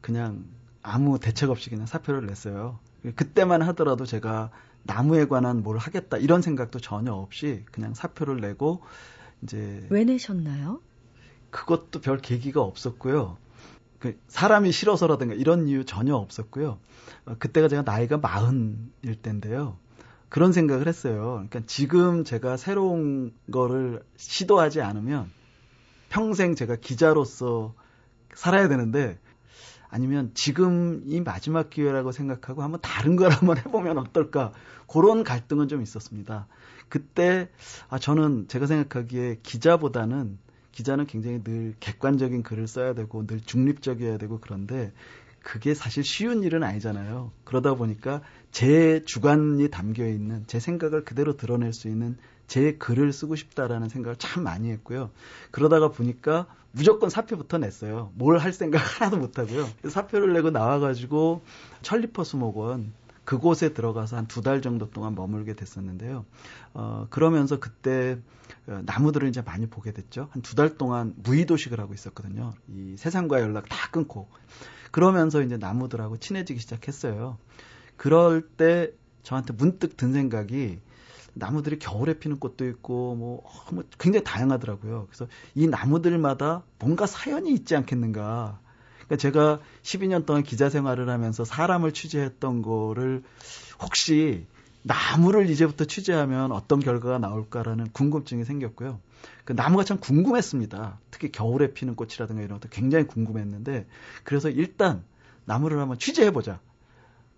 그냥 0.00 0.46
아무 0.80 1.18
대책 1.18 1.50
없이 1.50 1.68
그냥 1.68 1.84
사표를 1.84 2.24
냈어요. 2.24 2.78
그때만 3.14 3.60
하더라도 3.60 4.06
제가 4.06 4.52
나무에 4.84 5.26
관한 5.26 5.62
뭘 5.62 5.76
하겠다 5.76 6.16
이런 6.16 6.40
생각도 6.40 6.80
전혀 6.80 7.12
없이 7.12 7.62
그냥 7.72 7.92
사표를 7.92 8.40
내고 8.40 8.80
이제 9.42 9.86
왜 9.90 10.04
내셨나요? 10.04 10.80
그것도 11.50 12.00
별 12.00 12.16
계기가 12.16 12.62
없었고요. 12.62 13.36
그 13.98 14.18
사람이 14.28 14.72
싫어서라든가 14.72 15.34
이런 15.34 15.68
이유 15.68 15.84
전혀 15.84 16.14
없었고요. 16.14 16.78
어, 17.26 17.34
그때가 17.38 17.68
제가 17.68 17.82
나이가 17.82 18.16
마흔일 18.16 19.16
때인데요. 19.20 19.76
그런 20.30 20.52
생각을 20.52 20.86
했어요. 20.86 21.44
그러니까 21.48 21.60
지금 21.66 22.24
제가 22.24 22.56
새로운 22.56 23.34
거를 23.50 24.02
시도하지 24.16 24.80
않으면 24.80 25.30
평생 26.08 26.54
제가 26.54 26.76
기자로서 26.76 27.74
살아야 28.34 28.68
되는데 28.68 29.18
아니면 29.88 30.30
지금 30.34 31.02
이 31.06 31.20
마지막 31.20 31.68
기회라고 31.68 32.12
생각하고 32.12 32.62
한번 32.62 32.80
다른 32.80 33.16
걸 33.16 33.30
한번 33.34 33.58
해보면 33.58 33.98
어떨까 33.98 34.52
그런 34.86 35.24
갈등은 35.24 35.68
좀 35.68 35.82
있었습니다. 35.82 36.46
그때 36.88 37.48
아 37.88 37.98
저는 37.98 38.46
제가 38.48 38.66
생각하기에 38.66 39.40
기자보다는 39.42 40.38
기자는 40.70 41.06
굉장히 41.06 41.42
늘 41.42 41.74
객관적인 41.80 42.44
글을 42.44 42.68
써야 42.68 42.94
되고 42.94 43.26
늘 43.26 43.40
중립적이어야 43.40 44.16
되고 44.18 44.38
그런데 44.40 44.92
그게 45.42 45.74
사실 45.74 46.04
쉬운 46.04 46.42
일은 46.42 46.62
아니잖아요. 46.62 47.32
그러다 47.44 47.74
보니까 47.74 48.20
제 48.50 49.02
주관이 49.04 49.68
담겨 49.70 50.06
있는 50.06 50.44
제 50.46 50.60
생각을 50.60 51.04
그대로 51.04 51.36
드러낼 51.36 51.72
수 51.72 51.88
있는 51.88 52.16
제 52.46 52.74
글을 52.74 53.12
쓰고 53.12 53.36
싶다라는 53.36 53.88
생각을 53.88 54.16
참 54.16 54.42
많이 54.44 54.70
했고요. 54.70 55.10
그러다가 55.50 55.88
보니까 55.90 56.46
무조건 56.72 57.08
사표부터 57.10 57.58
냈어요. 57.58 58.12
뭘 58.14 58.38
할 58.38 58.52
생각 58.52 58.78
하나도 59.00 59.16
못 59.18 59.38
하고요. 59.38 59.68
사표를 59.88 60.32
내고 60.32 60.50
나와가지고 60.50 61.42
천리퍼 61.82 62.24
수목원 62.24 62.92
그곳에 63.24 63.72
들어가서 63.72 64.16
한 64.16 64.26
두 64.26 64.42
달 64.42 64.60
정도 64.62 64.90
동안 64.90 65.14
머물게 65.14 65.54
됐었는데요. 65.54 66.24
어, 66.74 67.06
그러면서 67.10 67.60
그때 67.60 68.18
어, 68.66 68.82
나무들을 68.84 69.28
이제 69.28 69.42
많이 69.42 69.66
보게 69.68 69.92
됐죠. 69.92 70.28
한 70.32 70.42
두 70.42 70.54
달 70.56 70.76
동안 70.76 71.14
무의도식을 71.18 71.78
하고 71.78 71.94
있었거든요. 71.94 72.52
이 72.68 72.96
세상과 72.98 73.40
연락 73.40 73.68
다 73.68 73.88
끊고. 73.90 74.28
그러면서 74.90 75.42
이제 75.42 75.56
나무들하고 75.56 76.16
친해지기 76.18 76.60
시작했어요. 76.60 77.38
그럴 77.96 78.42
때 78.42 78.92
저한테 79.22 79.52
문득 79.52 79.96
든 79.96 80.12
생각이 80.12 80.80
나무들이 81.32 81.78
겨울에 81.78 82.14
피는 82.14 82.40
꽃도 82.40 82.66
있고 82.68 83.14
뭐, 83.14 83.42
어, 83.44 83.74
뭐 83.74 83.84
굉장히 83.98 84.24
다양하더라고요. 84.24 85.06
그래서 85.08 85.26
이 85.54 85.68
나무들마다 85.68 86.64
뭔가 86.78 87.06
사연이 87.06 87.52
있지 87.52 87.76
않겠는가. 87.76 88.58
그러니까 88.94 89.16
제가 89.16 89.60
12년 89.82 90.26
동안 90.26 90.42
기자 90.42 90.68
생활을 90.70 91.08
하면서 91.08 91.44
사람을 91.44 91.92
취재했던 91.92 92.62
거를 92.62 93.22
혹시 93.80 94.46
나무를 94.82 95.50
이제부터 95.50 95.84
취재하면 95.84 96.52
어떤 96.52 96.80
결과가 96.80 97.18
나올까라는 97.18 97.88
궁금증이 97.92 98.44
생겼고요. 98.44 99.00
그 99.44 99.52
나무가 99.52 99.84
참 99.84 99.98
궁금했습니다. 99.98 101.00
특히 101.10 101.30
겨울에 101.30 101.72
피는 101.72 101.96
꽃이라든가 101.96 102.42
이런 102.42 102.58
것도 102.58 102.70
굉장히 102.70 103.06
궁금했는데 103.06 103.86
그래서 104.24 104.48
일단 104.48 105.04
나무를 105.44 105.78
한번 105.78 105.98
취재해보자. 105.98 106.60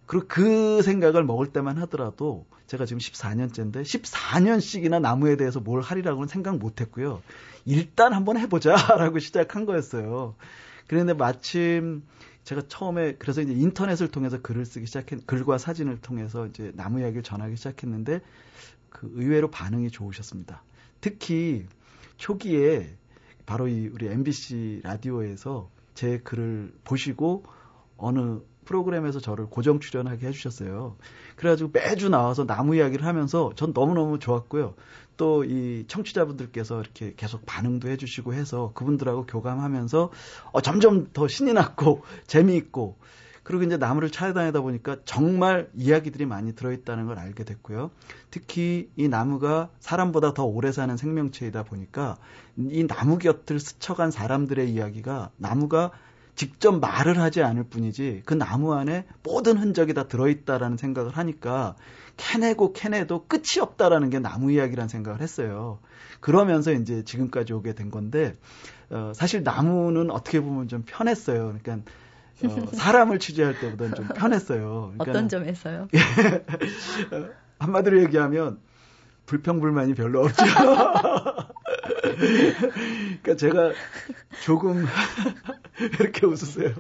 그리고 0.07 0.27
그 0.29 0.83
생각을 0.83 1.25
먹을 1.25 1.53
때만 1.53 1.79
하더라도 1.79 2.47
제가 2.67 2.87
지금 2.87 2.99
14년째인데 2.99 3.83
14년씩이나 3.83 5.01
나무에 5.01 5.37
대해서 5.37 5.61
뭘 5.61 5.81
하리라고는 5.81 6.29
생각 6.29 6.59
못 6.59 6.81
했고요. 6.81 7.23
일단 7.65 8.13
한번 8.13 8.37
해보자라고 8.37 9.19
시작한 9.21 9.67
거였어요. 9.67 10.35
그런데 10.87 11.15
마침 11.15 12.03
제가 12.45 12.63
처음에 12.69 13.15
그래서 13.17 13.41
이제 13.41 13.53
인터넷을 13.53 14.09
통해서 14.09 14.41
글을 14.41 14.67
쓰기 14.67 14.87
시작했 14.87 15.27
글과 15.27 15.59
사진을 15.59 16.01
통해서 16.01 16.47
이제 16.47 16.73
나무 16.75 17.01
이야기를 17.01 17.23
전하기 17.23 17.57
시작했는데 17.57 18.21
그 18.91 19.11
의외로 19.15 19.51
반응이 19.51 19.91
좋으셨습니다. 19.91 20.63
특히 21.01 21.67
초기에 22.17 22.95
바로 23.47 23.69
이 23.69 23.89
우리 23.89 24.09
MBC 24.09 24.81
라디오에서 24.85 25.71
제 25.95 26.19
글을 26.19 26.73
보시고 26.85 27.45
어느 27.97 28.41
프로그램에서 28.65 29.21
저를 29.21 29.47
고정 29.47 29.81
출연하게 29.81 30.29
해주셨어요. 30.29 30.97
그래가지고 31.37 31.71
매주 31.73 32.09
나와서 32.09 32.47
나무 32.47 32.77
이야기를 32.77 33.05
하면서 33.05 33.53
전 33.57 33.73
너무너무 33.75 34.19
좋았고요. 34.19 34.75
또 35.17 35.45
이 35.45 35.85
청취자분들께서 35.89 36.81
이렇게 36.81 37.15
계속 37.17 37.45
반응도 37.47 37.89
해주시고 37.89 38.35
해서 38.35 38.73
그분들하고 38.75 39.27
교감하면서 39.27 40.11
어, 40.53 40.61
점점 40.61 41.09
더 41.13 41.29
신이 41.29 41.53
났고 41.53 42.03
재미있고 42.27 42.97
그리고 43.43 43.65
이제 43.65 43.77
나무를 43.77 44.11
찾아다니다 44.11 44.61
보니까 44.61 44.99
정말 45.05 45.69
이야기들이 45.75 46.27
많이 46.27 46.55
들어있다는 46.55 47.07
걸 47.07 47.19
알게 47.19 47.45
됐고요. 47.45 47.91
특히 48.31 48.89
이 48.97 49.09
나무가 49.09 49.69
사람보다 49.81 50.33
더 50.33 50.45
오래 50.45 50.71
사는 50.71 50.97
생명체이다 50.97 51.65
보니까 51.65 52.19
이 52.57 52.87
나무 52.87 53.19
곁을 53.19 53.59
스쳐간 53.59 54.13
사람들의 54.13 54.71
이야기가 54.71 55.31
나무가 55.37 55.91
직접 56.35 56.79
말을 56.81 57.19
하지 57.21 57.43
않을 57.43 57.65
뿐이지 57.65 58.23
그 58.25 58.35
나무 58.35 58.73
안에 58.75 59.05
모든 59.23 59.59
흔적이 59.59 59.95
다 59.95 60.09
들어있다라는 60.09 60.77
생각을 60.77 61.17
하니까 61.17 61.77
캐내고 62.17 62.73
캐내도 62.73 63.27
끝이 63.27 63.61
없다라는 63.61 64.11
게 64.11 64.19
나무 64.19 64.51
이야기라는 64.53 64.89
생각을 64.89 65.21
했어요. 65.21 65.79
그러면서 66.21 66.73
이제 66.73 67.05
지금까지 67.05 67.53
오게 67.53 67.75
된 67.75 67.91
건데 67.91 68.37
어, 68.91 69.13
사실 69.15 69.43
나무는 69.43 70.11
어떻게 70.11 70.41
보면 70.41 70.69
좀 70.69 70.85
편했어요. 70.87 71.57
그러니까 71.63 71.91
어, 72.45 72.67
사람을 72.73 73.19
취재할 73.19 73.59
때보다는 73.59 73.95
좀 73.95 74.09
편했어요. 74.09 74.93
그러니까, 74.95 75.11
어떤 75.11 75.29
점에서요? 75.29 75.89
한마디로 77.59 78.03
얘기하면 78.03 78.59
불평불만이 79.27 79.95
별로 79.95 80.25
없죠. 80.25 80.45
그러니까 82.03 83.37
제가 83.37 83.73
조금 84.45 84.85
이렇게 86.01 86.27
웃으세요. 86.27 86.73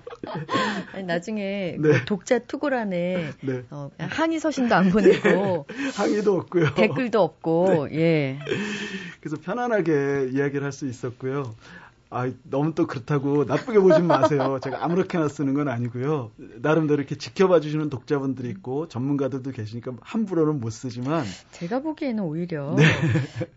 아니, 0.93 1.05
나중에 1.05 1.77
네. 1.79 1.89
그 2.01 2.05
독자 2.05 2.39
투고란에 2.41 3.31
네. 3.41 3.63
어, 3.71 3.91
항의 3.99 4.41
서신도 4.41 4.75
안 4.75 4.91
보내고 4.91 5.67
항의도 5.95 6.35
없고요. 6.35 6.75
댓글도 6.75 7.21
없고 7.23 7.89
네. 7.91 7.97
예. 7.97 8.39
그래서 9.21 9.37
편안하게 9.41 10.31
이야기를 10.33 10.65
할 10.65 10.73
수 10.73 10.87
있었고요. 10.89 11.55
아, 12.09 12.31
너무 12.45 12.75
또 12.75 12.87
그렇다고 12.87 13.45
나쁘게 13.45 13.79
보진 13.79 14.07
마세요. 14.07 14.59
제가 14.63 14.85
아무렇게나 14.85 15.29
쓰는 15.29 15.53
건 15.55 15.69
아니고요. 15.69 16.31
나름대로 16.63 17.01
이렇게 17.01 17.15
지켜봐 17.17 17.61
주시는 17.61 17.89
독자분들이 17.91 18.49
있고 18.51 18.89
전문가들도 18.89 19.51
계시니까 19.51 19.93
함부로는 20.01 20.61
못 20.61 20.71
쓰지만 20.71 21.25
제가 21.53 21.81
보기에는 21.81 22.23
오히려 22.25 22.75
네. 22.77 22.85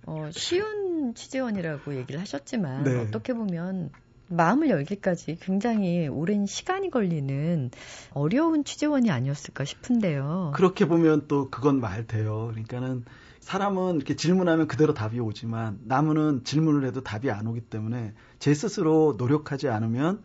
어, 0.06 0.30
쉬운 0.32 0.85
취재원이라고 1.15 1.95
얘기를 1.95 2.19
하셨지만 2.21 2.84
네. 2.84 2.99
어떻게 2.99 3.34
보면 3.34 3.89
마음을 4.28 4.69
열기까지 4.69 5.38
굉장히 5.39 6.08
오랜 6.08 6.45
시간이 6.45 6.89
걸리는 6.89 7.71
어려운 8.12 8.63
취재원이 8.63 9.12
아니었을까 9.12 9.65
싶은데요. 9.65 10.51
그렇게 10.56 10.88
보면 10.88 11.28
또 11.28 11.49
그건 11.49 11.80
말 11.80 12.08
돼요. 12.08 12.47
그러니까는 12.51 13.06
사람은 13.39 13.97
이렇게 13.97 14.15
질문하면 14.15 14.67
그대로 14.67 14.95
답이 14.95 15.19
오지만 15.19 15.80
나무는 15.84 16.43
질문을 16.43 16.88
해도 16.88 17.01
답이 17.01 17.30
안 17.30 17.45
오기 17.45 17.62
때문에 17.62 18.13
제 18.39 18.54
스스로 18.56 19.13
노력하지 19.17 19.69
않으면 19.69 20.23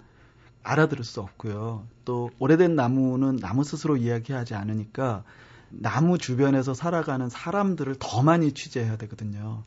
알아들을 0.62 1.04
수 1.04 1.20
없고요. 1.20 1.86
또 2.06 2.30
오래된 2.38 2.74
나무는 2.74 3.36
나무 3.36 3.64
스스로 3.64 3.98
이야기하지 3.98 4.54
않으니까 4.54 5.24
나무 5.68 6.18
주변에서 6.18 6.74
살아가는 6.74 7.28
사람들을 7.28 7.96
더 7.98 8.22
많이 8.22 8.52
취재해야 8.52 8.96
되거든요. 8.96 9.64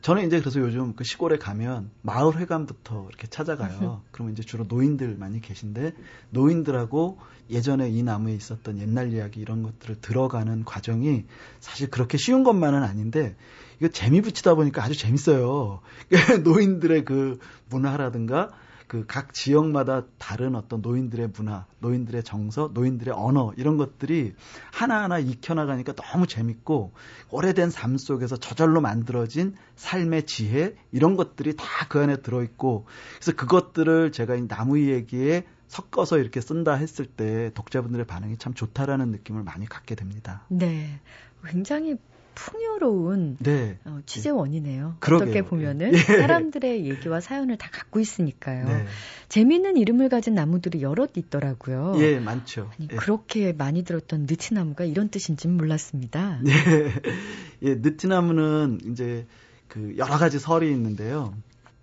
저는 0.00 0.26
이제 0.26 0.40
그래서 0.40 0.60
요즘 0.60 0.94
그 0.94 1.04
시골에 1.04 1.38
가면 1.38 1.90
마을 2.02 2.36
회관부터 2.38 3.06
이렇게 3.08 3.26
찾아가요. 3.26 4.02
그러면 4.10 4.32
이제 4.32 4.42
주로 4.42 4.64
노인들 4.64 5.16
많이 5.18 5.40
계신데 5.40 5.92
노인들하고 6.30 7.18
예전에 7.50 7.88
이 7.88 8.02
나무에 8.02 8.34
있었던 8.34 8.78
옛날 8.78 9.12
이야기 9.12 9.40
이런 9.40 9.62
것들을 9.62 10.00
들어가는 10.00 10.64
과정이 10.64 11.24
사실 11.60 11.90
그렇게 11.90 12.16
쉬운 12.16 12.44
것만은 12.44 12.82
아닌데 12.82 13.36
이거 13.80 13.88
재미 13.88 14.20
붙이다 14.20 14.54
보니까 14.54 14.82
아주 14.82 14.96
재밌어요. 14.96 15.80
노인들의 16.44 17.04
그 17.04 17.38
문화라든가 17.68 18.50
그 18.88 19.06
각 19.06 19.32
지역마다 19.34 20.04
다른 20.18 20.54
어떤 20.56 20.80
노인들의 20.80 21.30
문화, 21.34 21.66
노인들의 21.80 22.24
정서, 22.24 22.70
노인들의 22.72 23.14
언어 23.14 23.52
이런 23.56 23.76
것들이 23.76 24.34
하나하나 24.72 25.18
익혀나가니까 25.18 25.92
너무 25.92 26.26
재밌고 26.26 26.92
오래된 27.30 27.70
삶 27.70 27.96
속에서 27.98 28.36
저절로 28.36 28.80
만들어진 28.80 29.54
삶의 29.76 30.26
지혜 30.26 30.74
이런 30.90 31.16
것들이 31.16 31.54
다 31.56 31.64
그 31.88 32.00
안에 32.00 32.16
들어있고 32.16 32.86
그래서 33.16 33.32
그것들을 33.36 34.12
제가 34.12 34.34
이 34.34 34.46
나무 34.46 34.78
얘기에 34.80 35.46
섞어서 35.68 36.18
이렇게 36.18 36.40
쓴다 36.40 36.74
했을 36.74 37.06
때 37.06 37.50
독자분들의 37.54 38.06
반응이 38.06 38.38
참 38.38 38.54
좋다라는 38.54 39.10
느낌을 39.10 39.42
많이 39.42 39.66
갖게 39.66 39.94
됩니다. 39.94 40.44
네. 40.48 41.00
굉장히 41.46 41.96
풍요로운 42.38 43.36
네. 43.40 43.78
어, 43.84 43.98
취재원이네요. 44.06 44.96
그 45.00 45.16
어떻게 45.16 45.42
보면은 45.42 45.92
예. 45.92 45.98
사람들의 45.98 46.86
얘기와 46.88 47.20
사연을 47.20 47.58
다 47.58 47.68
갖고 47.72 47.98
있으니까요. 47.98 48.68
네. 48.68 48.86
재미있는 49.28 49.76
이름을 49.76 50.08
가진 50.08 50.34
나무들이 50.34 50.80
여럿 50.82 51.16
있더라고요. 51.16 51.96
예, 51.98 52.20
많죠. 52.20 52.70
아니, 52.78 52.88
예. 52.92 52.96
그렇게 52.96 53.52
많이 53.52 53.82
들었던 53.82 54.26
느티나무가 54.30 54.84
이런 54.84 55.08
뜻인지는 55.08 55.56
몰랐습니다. 55.56 56.40
네. 56.44 56.52
예, 57.62 57.74
느티나무는 57.74 58.78
이제 58.86 59.26
그 59.66 59.94
여러 59.98 60.16
가지 60.16 60.38
설이 60.38 60.70
있는데요. 60.70 61.34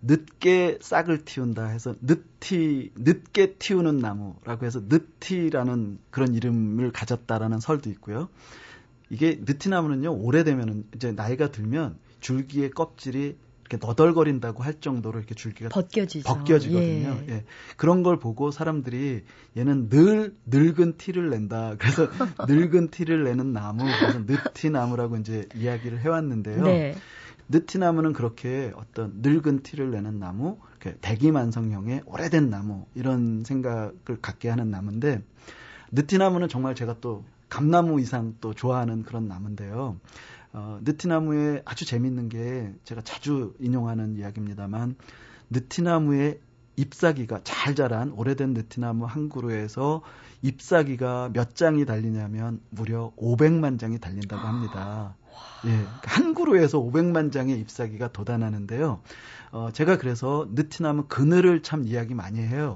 늦게 0.01 0.77
싹을 0.81 1.25
틔운다 1.25 1.65
해서 1.65 1.95
늦티 2.01 2.91
늦게 2.95 3.55
틔우는 3.57 3.97
나무라고 3.97 4.65
해서 4.65 4.81
늦티라는 4.87 5.99
그런 6.11 6.33
이름을 6.33 6.91
가졌다라는 6.91 7.59
설도 7.59 7.89
있고요. 7.89 8.29
이게 9.09 9.39
느티나무는요 9.39 10.13
오래되면은 10.13 10.85
이제 10.95 11.11
나이가 11.11 11.51
들면 11.51 11.97
줄기의 12.19 12.71
껍질이 12.71 13.37
이렇게 13.67 13.83
너덜거린다고 13.83 14.63
할 14.63 14.79
정도로 14.79 15.17
이렇게 15.17 15.33
줄기가 15.33 15.69
벗겨지죠. 15.69 16.27
벗겨지거든요. 16.27 17.19
예. 17.27 17.33
예. 17.33 17.43
그런 17.77 18.03
걸 18.03 18.19
보고 18.19 18.51
사람들이 18.51 19.23
얘는 19.57 19.89
늘 19.89 20.35
늙은 20.45 20.97
티를 20.97 21.29
낸다. 21.31 21.75
그래서 21.79 22.07
늙은 22.47 22.89
티를 22.89 23.23
내는 23.23 23.53
나무, 23.53 23.83
그래서 23.99 24.19
느티나무라고 24.19 25.17
이제 25.17 25.47
이야기를 25.55 25.99
해왔는데요. 26.01 26.63
네. 26.63 26.95
느티나무는 27.49 28.13
그렇게 28.13 28.71
어떤 28.75 29.13
늙은 29.21 29.63
티를 29.63 29.91
내는 29.91 30.19
나무, 30.19 30.57
이렇게 30.79 30.97
대기만성형의 31.01 32.03
오래된 32.05 32.49
나무 32.49 32.85
이런 32.93 33.43
생각을 33.43 34.21
갖게 34.21 34.49
하는 34.49 34.69
나무인데 34.69 35.23
느티나무는 35.91 36.49
정말 36.49 36.75
제가 36.75 36.97
또 37.01 37.23
감나무 37.55 38.01
이상 38.01 38.35
또 38.41 38.53
좋아하는 38.53 39.03
그런 39.03 39.29
나무인데요. 39.29 39.95
어, 40.51 40.79
느티나무에 40.83 41.61
아주 41.63 41.85
재밌는 41.85 42.27
게 42.27 42.73
제가 42.83 42.99
자주 43.01 43.53
인용하는 43.59 44.17
이야기입니다만 44.17 44.97
느티나무의 45.51 46.41
ip사귀가 46.75 47.39
잘 47.45 47.73
자란 47.73 48.11
오래된 48.11 48.53
느티나무 48.53 49.05
한 49.05 49.29
그루에서 49.29 50.01
ip사귀가 50.41 51.29
몇 51.31 51.55
장이 51.55 51.85
달리냐면 51.85 52.59
무려 52.71 53.13
500만 53.15 53.79
장이 53.79 53.99
달린다고 53.99 54.45
합니다. 54.45 55.15
예, 55.63 55.69
그러니까 55.69 56.01
한 56.03 56.33
그루에서 56.33 56.79
500만 56.79 57.31
장의 57.31 57.57
ip사귀가 57.61 58.09
돋아나는데요. 58.09 58.99
어, 59.53 59.69
제가 59.71 59.97
그래서 59.97 60.45
느티나무 60.51 61.05
그늘을 61.07 61.63
참 61.63 61.85
이야기 61.85 62.15
많이 62.15 62.39
해요. 62.39 62.75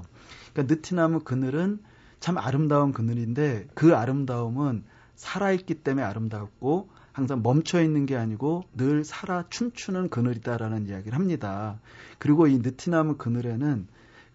그러니까 0.54 0.74
느티나무 0.74 1.20
그늘은 1.20 1.80
참 2.20 2.38
아름다운 2.38 2.92
그늘인데 2.92 3.66
그 3.74 3.96
아름다움은 3.96 4.84
살아있기 5.16 5.74
때문에 5.74 6.06
아름답고 6.06 6.88
항상 7.12 7.42
멈춰 7.42 7.82
있는 7.82 8.06
게 8.06 8.16
아니고 8.16 8.64
늘 8.74 9.04
살아 9.04 9.44
춤추는 9.50 10.10
그늘이다라는 10.10 10.86
이야기를 10.86 11.14
합니다. 11.18 11.80
그리고 12.18 12.46
이 12.46 12.58
느티나무 12.58 13.16
그늘에는 13.16 13.88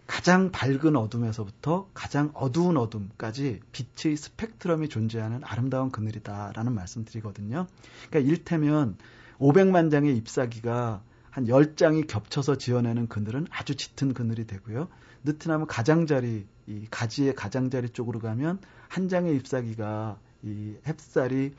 가장 0.07 0.51
밝은 0.51 0.95
어둠에서부터 0.95 1.89
가장 1.93 2.29
어두운 2.33 2.77
어둠까지 2.77 3.61
빛의 3.71 4.17
스펙트럼이 4.17 4.89
존재하는 4.89 5.41
아름다운 5.43 5.89
그늘이다라는 5.89 6.73
말씀드리거든요. 6.73 7.65
그러니까 8.09 8.31
일테면 8.31 8.97
500만 9.39 9.89
장의 9.89 10.15
잎사귀가 10.17 11.01
한 11.31 11.45
10장이 11.45 12.07
겹쳐서 12.07 12.57
지어내는 12.57 13.07
그늘은 13.07 13.47
아주 13.49 13.75
짙은 13.75 14.13
그늘이 14.13 14.45
되고요. 14.45 14.87
느티나무 15.23 15.65
가장자리, 15.67 16.45
이 16.67 16.87
가지의 16.89 17.35
가장자리 17.35 17.89
쪽으로 17.89 18.19
가면 18.19 18.59
한 18.87 19.09
장의 19.09 19.35
잎사귀가 19.35 20.17
이 20.43 20.75
햇살이 20.87 21.53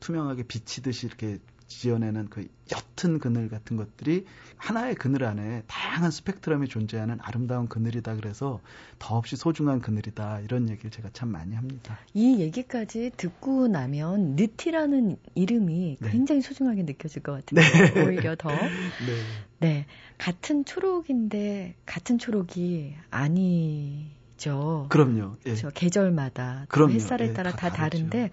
투명하게 0.00 0.44
비치듯이 0.44 1.06
이렇게 1.06 1.38
지어내는 1.70 2.28
그 2.28 2.48
옅은 2.68 3.20
그늘 3.20 3.48
같은 3.48 3.76
것들이 3.76 4.26
하나의 4.56 4.96
그늘 4.96 5.24
안에 5.24 5.62
다양한 5.68 6.10
스펙트럼이 6.10 6.68
존재하는 6.68 7.18
아름다운 7.22 7.68
그늘이다 7.68 8.16
그래서 8.16 8.60
더없이 8.98 9.36
소중한 9.36 9.80
그늘이다 9.80 10.40
이런 10.40 10.68
얘기를 10.68 10.90
제가 10.90 11.10
참 11.12 11.30
많이 11.30 11.54
합니다. 11.54 11.98
이 12.12 12.40
얘기까지 12.40 13.12
듣고 13.16 13.68
나면 13.68 14.34
느티라는 14.34 15.16
이름이 15.34 15.98
네. 16.00 16.10
굉장히 16.10 16.42
소중하게 16.42 16.82
느껴질 16.82 17.22
것 17.22 17.32
같은데 17.32 17.62
네. 17.94 18.04
오히려 18.04 18.34
더 18.36 18.50
네. 18.50 19.16
네. 19.60 19.86
같은 20.18 20.64
초록인데 20.64 21.76
같은 21.86 22.18
초록이 22.18 22.96
아니 23.10 24.10
죠. 24.40 24.86
그럼요. 24.88 25.36
예. 25.44 25.54
저 25.54 25.68
계절마다 25.68 26.64
그럼요. 26.70 26.94
햇살에 26.94 27.28
예, 27.28 27.32
따라 27.34 27.50
다, 27.50 27.68
다 27.68 27.76
다른데 27.76 28.18
예. 28.18 28.30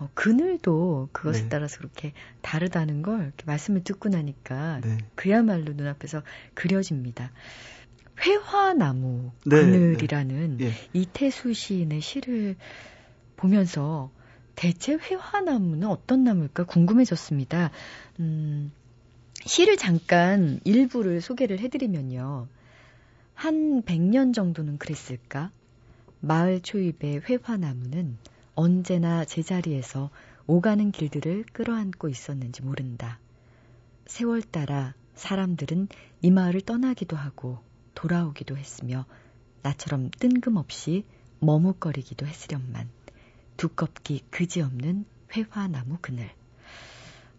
어, 0.00 0.10
그늘도 0.14 1.10
그것에 1.12 1.42
네. 1.42 1.48
따라서 1.48 1.78
그렇게 1.78 2.12
다르다는 2.42 3.02
걸 3.02 3.32
말씀을 3.46 3.84
듣고 3.84 4.08
나니까 4.08 4.80
네. 4.82 4.98
그야말로 5.14 5.72
눈앞에서 5.72 6.22
그려집니다. 6.54 7.30
회화나무 8.20 9.30
네, 9.46 9.60
그늘이라는 9.60 10.56
네. 10.56 10.66
예. 10.66 10.72
이태수 10.92 11.52
시인의 11.52 12.00
시를 12.00 12.56
보면서 13.36 14.10
대체 14.56 14.94
회화나무는 14.94 15.86
어떤 15.86 16.24
나무일까 16.24 16.64
궁금해졌습니다. 16.64 17.70
음, 18.18 18.72
시를 19.44 19.76
잠깐 19.76 20.58
일부를 20.64 21.20
소개를 21.20 21.60
해드리면요. 21.60 22.48
한 23.34 23.82
100년 23.82 24.32
정도는 24.32 24.78
그랬을까? 24.78 25.50
마을 26.20 26.60
초입의 26.60 27.22
회화나무는 27.28 28.16
언제나 28.54 29.24
제자리에서 29.24 30.10
오가는 30.46 30.90
길들을 30.90 31.44
끌어안고 31.52 32.08
있었는지 32.08 32.62
모른다. 32.62 33.18
세월 34.06 34.42
따라 34.42 34.94
사람들은 35.14 35.88
이 36.22 36.30
마을을 36.30 36.62
떠나기도 36.62 37.16
하고 37.16 37.58
돌아오기도 37.94 38.56
했으며 38.56 39.06
나처럼 39.62 40.10
뜬금없이 40.18 41.04
머뭇거리기도 41.40 42.26
했으련만 42.26 42.88
두껍기 43.56 44.22
그지없는 44.30 45.04
회화나무 45.32 45.98
그늘. 46.00 46.30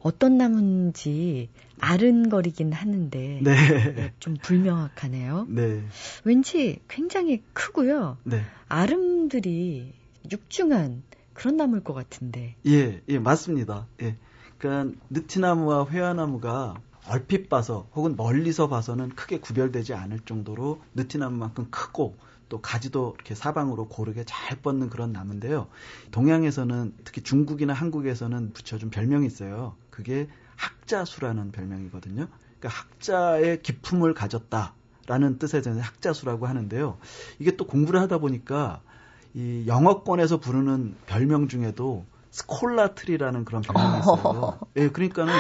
어떤 0.05 0.37
나무인지 0.37 1.49
아른거리긴 1.79 2.73
하는데 2.73 3.39
네. 3.41 4.13
좀 4.19 4.35
불명확하네요. 4.39 5.47
네. 5.49 5.83
왠지 6.23 6.79
굉장히 6.87 7.41
크고요. 7.53 8.17
네. 8.23 8.43
아름들이 8.69 9.93
육중한 10.31 11.01
그런 11.33 11.57
나무일 11.57 11.83
것 11.83 11.95
같은데. 11.95 12.53
예, 12.67 13.01
예, 13.09 13.17
맞습니다. 13.17 13.87
예. 14.03 14.15
그러니까 14.59 14.95
느티나무와 15.09 15.87
회화나무가 15.89 16.75
얼핏 17.09 17.49
봐서 17.49 17.87
혹은 17.95 18.15
멀리서 18.15 18.69
봐서는 18.69 19.09
크게 19.09 19.39
구별되지 19.39 19.95
않을 19.95 20.19
정도로 20.19 20.81
느티나무만큼 20.93 21.71
크고 21.71 22.15
또 22.49 22.61
가지도 22.61 23.13
이렇게 23.15 23.35
사방으로 23.35 23.87
고르게 23.87 24.23
잘 24.25 24.61
뻗는 24.61 24.89
그런 24.89 25.11
나무인데요. 25.11 25.67
동양에서는 26.11 26.93
특히 27.03 27.21
중국이나 27.21 27.73
한국에서는 27.73 28.53
붙여준 28.53 28.89
별명이 28.89 29.25
있어요. 29.25 29.75
그게 29.89 30.27
학자수라는 30.55 31.51
별명이거든요. 31.51 32.27
그러니까 32.59 32.69
학자의 32.69 33.61
기품을 33.61 34.13
가졌다라는 34.13 35.39
뜻에 35.39 35.61
대해서 35.61 35.81
학자수라고 35.81 36.47
하는데요. 36.47 36.97
이게 37.39 37.55
또 37.55 37.65
공부를 37.65 37.99
하다 38.01 38.19
보니까 38.19 38.81
이 39.33 39.65
영어권에서 39.67 40.39
부르는 40.39 40.95
별명 41.07 41.47
중에도 41.47 42.05
스콜라트리라는 42.31 43.45
그런 43.45 43.61
별명이 43.61 43.99
있어요. 43.99 44.59
예, 44.77 44.89
그러니까는 44.89 45.33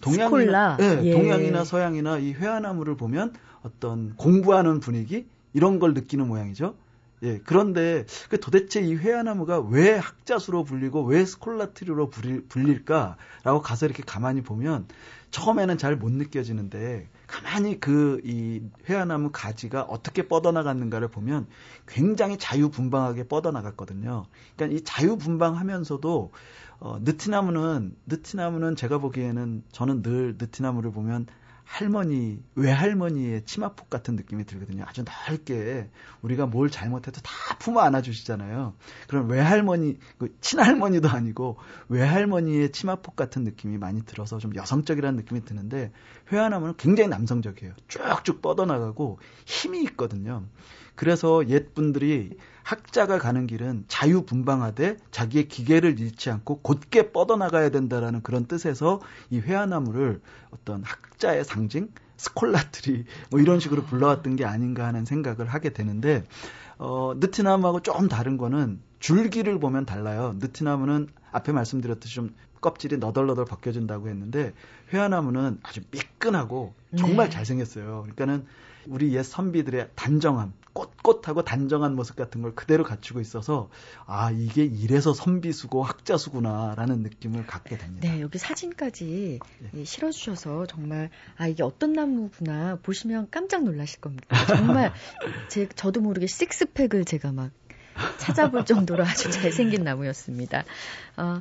동양이나 0.00 0.76
예, 0.80 1.00
예. 1.02 1.12
동양이나 1.12 1.64
서양이나 1.64 2.18
이 2.18 2.32
회화나무를 2.32 2.96
보면 2.96 3.34
어떤 3.62 4.14
공부하는 4.16 4.80
분위기 4.80 5.28
이런 5.52 5.78
걸 5.78 5.94
느끼는 5.94 6.28
모양이죠. 6.28 6.76
예, 7.24 7.38
그런데 7.44 8.04
그 8.30 8.40
도대체 8.40 8.80
이 8.80 8.96
회화나무가 8.96 9.60
왜 9.60 9.92
학자수로 9.96 10.64
불리고 10.64 11.04
왜 11.04 11.24
스콜라트리로 11.24 12.10
불릴까라고 12.48 13.62
가서 13.62 13.86
이렇게 13.86 14.02
가만히 14.04 14.42
보면 14.42 14.88
처음에는 15.30 15.78
잘 15.78 15.96
못 15.96 16.10
느껴지는데 16.10 17.08
가만히 17.28 17.78
그 17.80 18.20
이 18.24 18.60
회화나무 18.88 19.30
가지가 19.32 19.82
어떻게 19.82 20.26
뻗어나갔는가를 20.28 21.08
보면 21.08 21.46
굉장히 21.86 22.38
자유분방하게 22.38 23.28
뻗어나갔거든요. 23.28 24.26
그러니까 24.56 24.76
이 24.76 24.82
자유분방하면서도 24.84 26.32
어, 26.80 26.98
느티나무는 27.02 27.94
느티나무는 28.06 28.74
제가 28.74 28.98
보기에는 28.98 29.62
저는 29.70 30.02
늘 30.02 30.34
느티나무를 30.38 30.90
보면 30.90 31.26
할머니, 31.64 32.42
외할머니의 32.54 33.44
치마폭 33.44 33.88
같은 33.88 34.16
느낌이 34.16 34.44
들거든요. 34.44 34.84
아주 34.86 35.04
넓게 35.04 35.88
우리가 36.20 36.46
뭘 36.46 36.70
잘못해도 36.70 37.20
다 37.22 37.32
품어 37.58 37.80
안아주시잖아요. 37.80 38.74
그럼 39.08 39.30
외할머니, 39.30 39.98
그 40.18 40.36
친할머니도 40.40 41.08
아니고 41.08 41.56
외할머니의 41.88 42.72
치마폭 42.72 43.16
같은 43.16 43.44
느낌이 43.44 43.78
많이 43.78 44.04
들어서 44.04 44.38
좀 44.38 44.54
여성적이라는 44.54 45.16
느낌이 45.16 45.44
드는데 45.44 45.92
회화나무는 46.30 46.74
굉장히 46.76 47.08
남성적이에요. 47.08 47.74
쭉쭉 47.88 48.42
뻗어나가고 48.42 49.18
힘이 49.46 49.82
있거든요. 49.84 50.44
그래서 50.94 51.48
옛 51.48 51.74
분들이 51.74 52.36
학자가 52.62 53.18
가는 53.18 53.46
길은 53.46 53.84
자유분방하되 53.88 54.96
자기의 55.10 55.48
기계를 55.48 55.98
잃지 55.98 56.30
않고 56.30 56.60
곧게 56.60 57.12
뻗어나가야 57.12 57.70
된다라는 57.70 58.22
그런 58.22 58.46
뜻에서 58.46 59.00
이 59.30 59.40
회화나무를 59.40 60.20
어떤 60.50 60.82
학자의 60.84 61.44
상징, 61.44 61.88
스콜라트리 62.16 63.04
뭐 63.30 63.40
이런 63.40 63.58
식으로 63.60 63.82
불러왔던 63.84 64.36
게 64.36 64.44
아닌가 64.44 64.86
하는 64.86 65.04
생각을 65.04 65.46
하게 65.48 65.70
되는데 65.70 66.24
어, 66.78 67.14
느티나무하고 67.16 67.80
조금 67.80 68.08
다른 68.08 68.36
거는 68.36 68.80
줄기를 69.00 69.58
보면 69.58 69.84
달라요. 69.84 70.36
느티나무는 70.38 71.08
앞에 71.32 71.52
말씀드렸듯이 71.52 72.14
좀 72.14 72.34
껍질이 72.60 72.98
너덜너덜 72.98 73.44
벗겨진다고 73.44 74.08
했는데 74.08 74.54
회화나무는 74.92 75.58
아주 75.62 75.80
미끈하고 75.90 76.74
정말 76.96 77.28
네. 77.28 77.30
잘생겼어요. 77.30 78.02
그러니까는 78.02 78.46
우리 78.86 79.14
옛 79.14 79.22
선비들의 79.22 79.90
단정함, 79.94 80.52
꼿꼿하고 80.72 81.44
단정한 81.44 81.94
모습 81.94 82.16
같은 82.16 82.42
걸 82.42 82.54
그대로 82.54 82.84
갖추고 82.84 83.20
있어서 83.20 83.68
아 84.06 84.30
이게 84.30 84.64
이래서 84.64 85.12
선비수고 85.12 85.82
학자수구나라는 85.82 87.02
느낌을 87.02 87.46
갖게 87.46 87.76
됩니다. 87.76 88.08
네, 88.08 88.20
여기 88.20 88.38
사진까지 88.38 89.40
네. 89.72 89.84
실어주셔서 89.84 90.66
정말 90.66 91.10
아 91.36 91.46
이게 91.46 91.62
어떤 91.62 91.92
나무구나 91.92 92.78
보시면 92.82 93.28
깜짝 93.30 93.64
놀라실 93.64 94.00
겁니다. 94.00 94.26
정말 94.46 94.92
제 95.48 95.68
저도 95.68 96.00
모르게 96.00 96.26
식스팩을 96.26 97.04
제가 97.04 97.32
막 97.32 97.50
찾아볼 98.18 98.64
정도로 98.64 99.04
아주 99.04 99.30
잘생긴 99.30 99.84
나무였습니다. 99.84 100.64
어, 101.16 101.38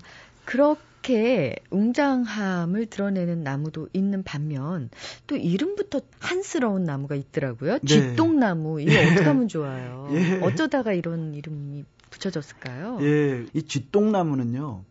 그렇게 0.52 1.56
웅장함을 1.70 2.88
드러내는 2.88 3.42
나무도 3.42 3.88
있는 3.94 4.22
반면 4.22 4.90
또 5.26 5.38
이름부터 5.38 6.02
한스러운 6.20 6.84
나무가 6.84 7.16
있더라고요. 7.16 7.80
네. 7.80 7.88
쥐똥나무 7.88 8.82
이거 8.82 8.92
예. 8.92 9.06
어떻게 9.06 9.24
하면 9.24 9.48
좋아요? 9.48 10.10
예. 10.12 10.42
어쩌다가 10.42 10.92
이런 10.92 11.36
이름이 11.36 11.86
붙여졌을까요? 12.10 12.98
예, 13.00 13.46
이 13.54 13.64
쥐똥나무는요. 13.64 14.84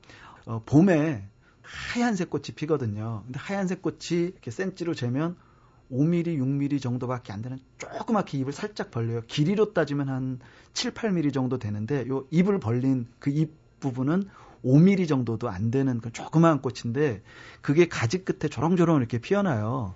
어, 0.47 0.63
봄에 0.65 1.25
하얀색 1.61 2.31
꽃이 2.31 2.45
피거든요. 2.57 3.23
근데 3.27 3.39
하얀색 3.39 3.83
꽃이 3.83 4.31
이렇게 4.33 4.51
센치로 4.51 4.95
재면 4.95 5.37
5mm, 5.93 6.39
6mm 6.39 6.81
정도밖에 6.81 7.35
안 7.35 7.43
되는 7.43 7.59
조그맣게 7.77 8.39
입을 8.39 8.55
살짝 8.55 8.91
벌려요. 8.91 9.21
길이로 9.27 9.75
따지면 9.75 10.09
한 10.09 10.39
7, 10.73 10.95
8mm 10.95 11.35
정도 11.35 11.59
되는데 11.59 12.09
요 12.09 12.27
입을 12.31 12.61
벌린 12.61 13.09
그 13.19 13.29
입 13.31 13.61
부분은 13.81 14.25
5mm 14.65 15.09
정도도 15.09 15.49
안 15.49 15.71
되는 15.71 16.01
그 16.01 16.13
조그마한 16.13 16.61
꽃인데 16.63 17.23
그게 17.61 17.89
가지 17.89 18.25
끝에 18.25 18.49
조롱조롱 18.49 18.99
이렇게 18.99 19.19
피어나요. 19.19 19.95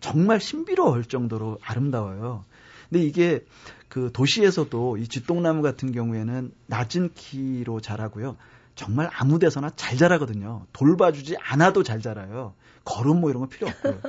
정말 0.00 0.40
신비로울 0.40 1.04
정도로 1.04 1.58
아름다워요. 1.62 2.44
근데 2.88 3.02
이게 3.04 3.44
그 3.88 4.10
도시에서도 4.12 4.98
이 4.98 5.08
쥐똥나무 5.08 5.62
같은 5.62 5.92
경우에는 5.92 6.52
낮은 6.66 7.10
키로 7.14 7.80
자라고요. 7.80 8.36
정말 8.74 9.08
아무 9.12 9.38
데서나 9.38 9.70
잘 9.76 9.96
자라거든요. 9.96 10.66
돌봐주지 10.72 11.36
않아도 11.40 11.82
잘 11.82 12.00
자라요. 12.00 12.54
걸음 12.84 13.20
뭐 13.20 13.30
이런 13.30 13.40
거 13.40 13.48
필요 13.48 13.68
없고요. 13.68 14.00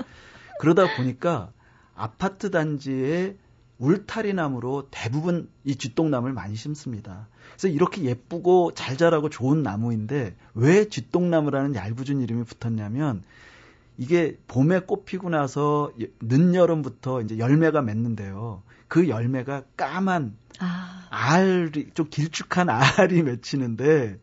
그러다 0.60 0.96
보니까 0.98 1.52
아파트 1.96 2.52
단지에 2.52 3.38
울타리 3.78 4.34
나무로 4.34 4.88
대부분 4.90 5.50
이 5.64 5.76
쥐똥나무를 5.76 6.34
많이 6.34 6.56
심습니다. 6.56 7.28
그래서 7.52 7.68
이렇게 7.68 8.04
예쁘고 8.04 8.74
잘 8.74 8.98
자라고 8.98 9.30
좋은 9.30 9.64
나무인데 9.64 10.36
왜 10.54 10.90
쥐똥나무라는 10.90 11.76
얄궂은 11.76 12.22
이름이 12.22 12.44
붙었냐면 12.46 13.24
이게 13.98 14.38
봄에 14.48 14.82
꽃 14.82 15.06
피고 15.06 15.30
나서 15.30 15.92
늦여름부터 16.22 17.22
이제 17.22 17.38
열매가 17.38 17.82
맺는데요. 17.82 18.64
그 18.88 19.10
열매가 19.10 19.64
까만 19.78 20.36
아. 20.60 21.08
알이 21.10 21.92
좀 21.94 22.08
길쭉한 22.10 22.70
알이 22.70 23.24
맺히는데 23.24 24.20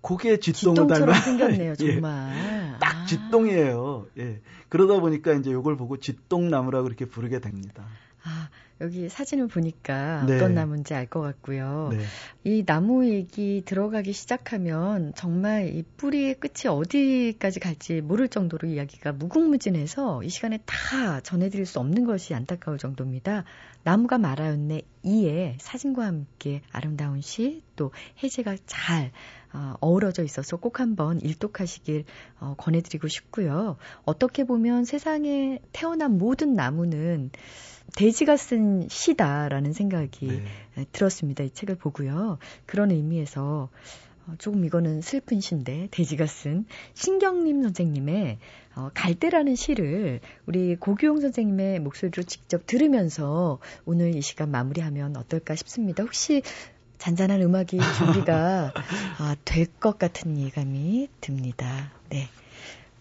그게 0.00 0.38
쥐똥을 0.38 0.86
닮아 0.86 1.14
생겼네요, 1.14 1.74
예. 1.80 1.92
정말. 1.92 2.36
예, 2.36 2.78
딱 2.78 2.96
아. 2.96 3.06
쥐똥이에요. 3.06 4.06
예. 4.18 4.40
그러다 4.68 5.00
보니까 5.00 5.32
이제 5.32 5.50
이걸 5.50 5.76
보고 5.76 5.96
쥐똥나무라고 5.96 6.84
그렇게 6.84 7.06
부르게 7.06 7.40
됩니다. 7.40 7.84
아, 8.22 8.48
여기 8.80 9.08
사진을 9.08 9.48
보니까 9.48 10.24
네. 10.26 10.36
어떤 10.36 10.54
나무인지 10.54 10.94
알 10.94 11.06
것 11.06 11.20
같고요. 11.20 11.90
네. 11.92 11.98
이 12.44 12.64
나무 12.64 13.08
얘기 13.08 13.62
들어가기 13.64 14.12
시작하면 14.12 15.12
정말 15.14 15.68
이 15.68 15.82
뿌리의 15.96 16.34
끝이 16.34 16.68
어디까지 16.68 17.60
갈지 17.60 18.00
모를 18.00 18.28
정도로 18.28 18.68
이야기가 18.68 19.12
무궁무진해서 19.12 20.22
이 20.24 20.28
시간에 20.28 20.58
다 20.66 21.20
전해드릴 21.20 21.64
수 21.64 21.78
없는 21.78 22.04
것이 22.04 22.34
안타까울 22.34 22.78
정도입니다. 22.78 23.44
나무가 23.84 24.18
말하였네 24.18 24.82
이에 25.04 25.56
사진과 25.60 26.04
함께 26.04 26.62
아름다운 26.72 27.20
시 27.20 27.62
또 27.76 27.92
해제가 28.22 28.56
잘 28.66 29.12
어, 29.52 29.74
어우러져 29.80 30.24
있어서 30.24 30.56
꼭 30.56 30.80
한번 30.80 31.20
일독하시길 31.20 32.04
어, 32.40 32.54
권해드리고 32.58 33.08
싶고요. 33.08 33.76
어떻게 34.04 34.44
보면 34.44 34.84
세상에 34.84 35.60
태어난 35.72 36.18
모든 36.18 36.54
나무는 36.54 37.30
돼지가 37.94 38.36
쓴 38.36 38.88
시다라는 38.88 39.72
생각이 39.72 40.42
네. 40.74 40.86
들었습니다. 40.92 41.44
이 41.44 41.50
책을 41.50 41.76
보고요. 41.76 42.38
그런 42.66 42.90
의미에서 42.90 43.68
어, 44.26 44.34
조금 44.38 44.64
이거는 44.64 45.02
슬픈 45.02 45.40
시인데 45.40 45.88
돼지가 45.92 46.26
쓴 46.26 46.66
신경림 46.94 47.62
선생님의 47.62 48.38
어, 48.74 48.90
갈대라는 48.92 49.54
시를 49.54 50.20
우리 50.46 50.76
고규용 50.76 51.20
선생님의 51.20 51.80
목소리로 51.80 52.24
직접 52.24 52.66
들으면서 52.66 53.60
오늘 53.84 54.14
이 54.14 54.20
시간 54.20 54.50
마무리하면 54.50 55.16
어떨까 55.16 55.54
싶습니다. 55.54 56.02
혹시 56.02 56.42
잔잔한 56.98 57.40
음악이 57.42 57.78
준비가 57.98 58.72
아, 59.18 59.36
될 59.44 59.66
것 59.66 59.98
같은 59.98 60.38
예감이 60.38 61.08
듭니다. 61.20 61.92
네. 62.10 62.26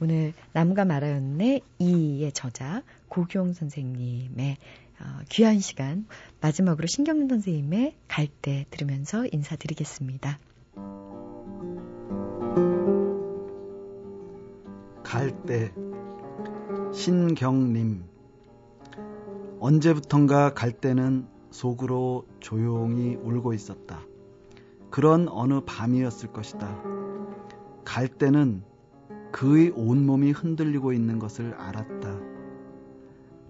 오늘 0.02 0.34
나무가 0.52 0.84
말하였네 0.84 1.62
이의 1.80 2.32
저자 2.34 2.84
고경 3.08 3.54
선생님의 3.54 4.58
어, 5.00 5.20
귀한 5.30 5.60
시간 5.60 6.06
마지막으로 6.42 6.88
신경민 6.88 7.30
선생님의 7.30 7.96
갈 8.08 8.28
때 8.28 8.66
들으면서 8.70 9.26
인사드리겠습니다. 9.26 10.40
갈 15.04 15.32
때 15.46 15.72
신경님 16.94 18.04
언제부턴가 19.60 20.54
갈 20.54 20.72
때는 20.74 21.28
속으로 21.52 22.26
조용히 22.42 23.16
울고 23.16 23.54
있었다. 23.54 24.02
그런 24.90 25.30
어느 25.30 25.62
밤이었을 25.66 26.34
것이다. 26.34 26.82
갈 27.86 28.08
때는 28.10 28.64
그의 29.36 29.74
온몸이 29.76 30.32
흔들리고 30.32 30.94
있는 30.94 31.20
것을 31.20 31.56
알았다. 31.56 32.22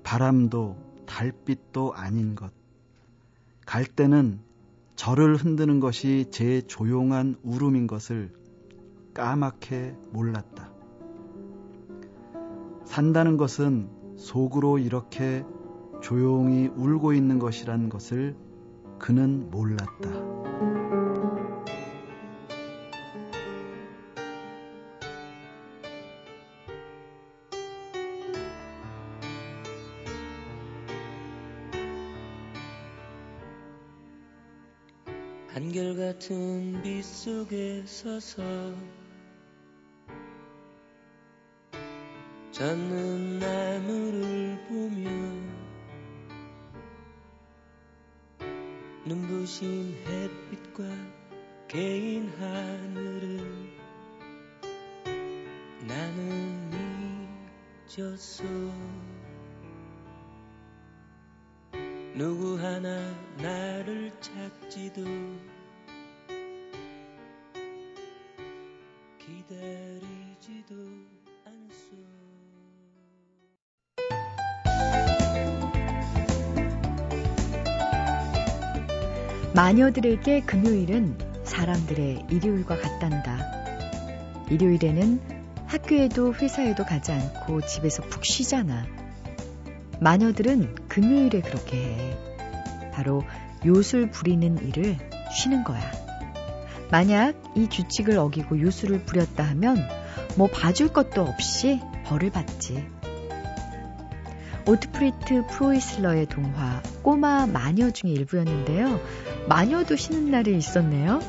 바람도 0.01 0.77
달빛도 1.05 1.93
아닌 1.93 2.33
것. 2.33 2.51
갈 3.67 3.85
때는 3.85 4.39
저를 4.95 5.35
흔드는 5.35 5.79
것이 5.79 6.25
제 6.31 6.61
조용한 6.61 7.35
울음인 7.43 7.85
것을 7.85 8.33
까맣게 9.13 9.95
몰랐다. 10.11 10.71
산다는 12.85 13.37
것은 13.37 13.87
속으로 14.17 14.79
이렇게 14.79 15.45
조용히 16.01 16.65
울고 16.65 17.13
있는 17.13 17.37
것이란 17.37 17.89
것을 17.89 18.35
그는 18.97 19.51
몰랐다. 19.51 20.94
같은 36.15 36.81
빛 36.81 37.03
속에 37.03 37.83
서서 37.85 38.41
젖는 42.51 43.39
나무를 43.39 44.65
보며 44.69 45.09
눈부신 49.05 49.93
햇빛과 50.05 50.83
개인 51.67 52.29
하늘을 52.29 53.39
나는 55.85 57.27
잊었어. 57.89 58.43
누구 62.13 62.57
하나 62.57 63.13
나를 63.37 64.13
찾지도 64.21 65.03
마녀들에게 79.55 80.41
금요일은 80.41 81.17
사람들의 81.45 82.25
일요일과 82.29 82.75
같단다. 82.77 83.37
일요일에는 84.49 85.21
학교에도 85.65 86.33
회사에도 86.33 86.83
가지 86.83 87.13
않고 87.13 87.61
집에서 87.61 88.03
푹 88.03 88.25
쉬잖아. 88.25 88.85
마녀들은 90.01 90.75
금요일에 90.89 91.39
그렇게 91.39 91.77
해. 91.77 92.17
바로 92.91 93.23
요술 93.65 94.11
부리는 94.11 94.57
일을 94.67 94.97
쉬는 95.31 95.63
거야. 95.63 95.89
만약 96.91 97.41
이 97.55 97.67
규칙을 97.67 98.17
어기고 98.17 98.59
요술을 98.59 99.05
부렸다 99.05 99.45
하면 99.51 99.87
뭐 100.35 100.47
봐줄 100.47 100.89
것도 100.89 101.21
없이 101.21 101.79
벌을 102.03 102.29
받지. 102.29 102.85
오트프리트 104.67 105.45
프로이슬러의 105.47 106.25
동화 106.25 106.81
꼬마 107.03 107.45
마녀 107.45 107.91
중의 107.91 108.15
일부였는데요. 108.15 108.99
마녀도 109.47 109.95
쉬는 109.95 110.31
날이 110.31 110.57
있었네요. 110.57 111.19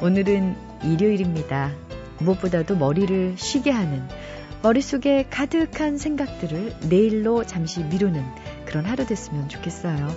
오늘은 0.00 0.54
일요일입니다. 0.84 1.72
무엇보다도 2.20 2.76
머리를 2.76 3.34
쉬게 3.36 3.70
하는 3.70 4.06
머릿속에 4.62 5.26
가득한 5.28 5.98
생각들을 5.98 6.76
내일로 6.88 7.44
잠시 7.44 7.82
미루는 7.82 8.24
그런 8.64 8.84
하루 8.84 9.04
됐으면 9.06 9.48
좋겠어요. 9.48 10.14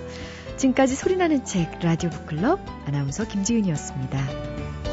지금까지 0.56 0.94
소리나는 0.94 1.44
책 1.44 1.78
라디오 1.80 2.10
북클럽 2.10 2.60
아나운서 2.86 3.26
김지윤이었습니다. 3.26 4.85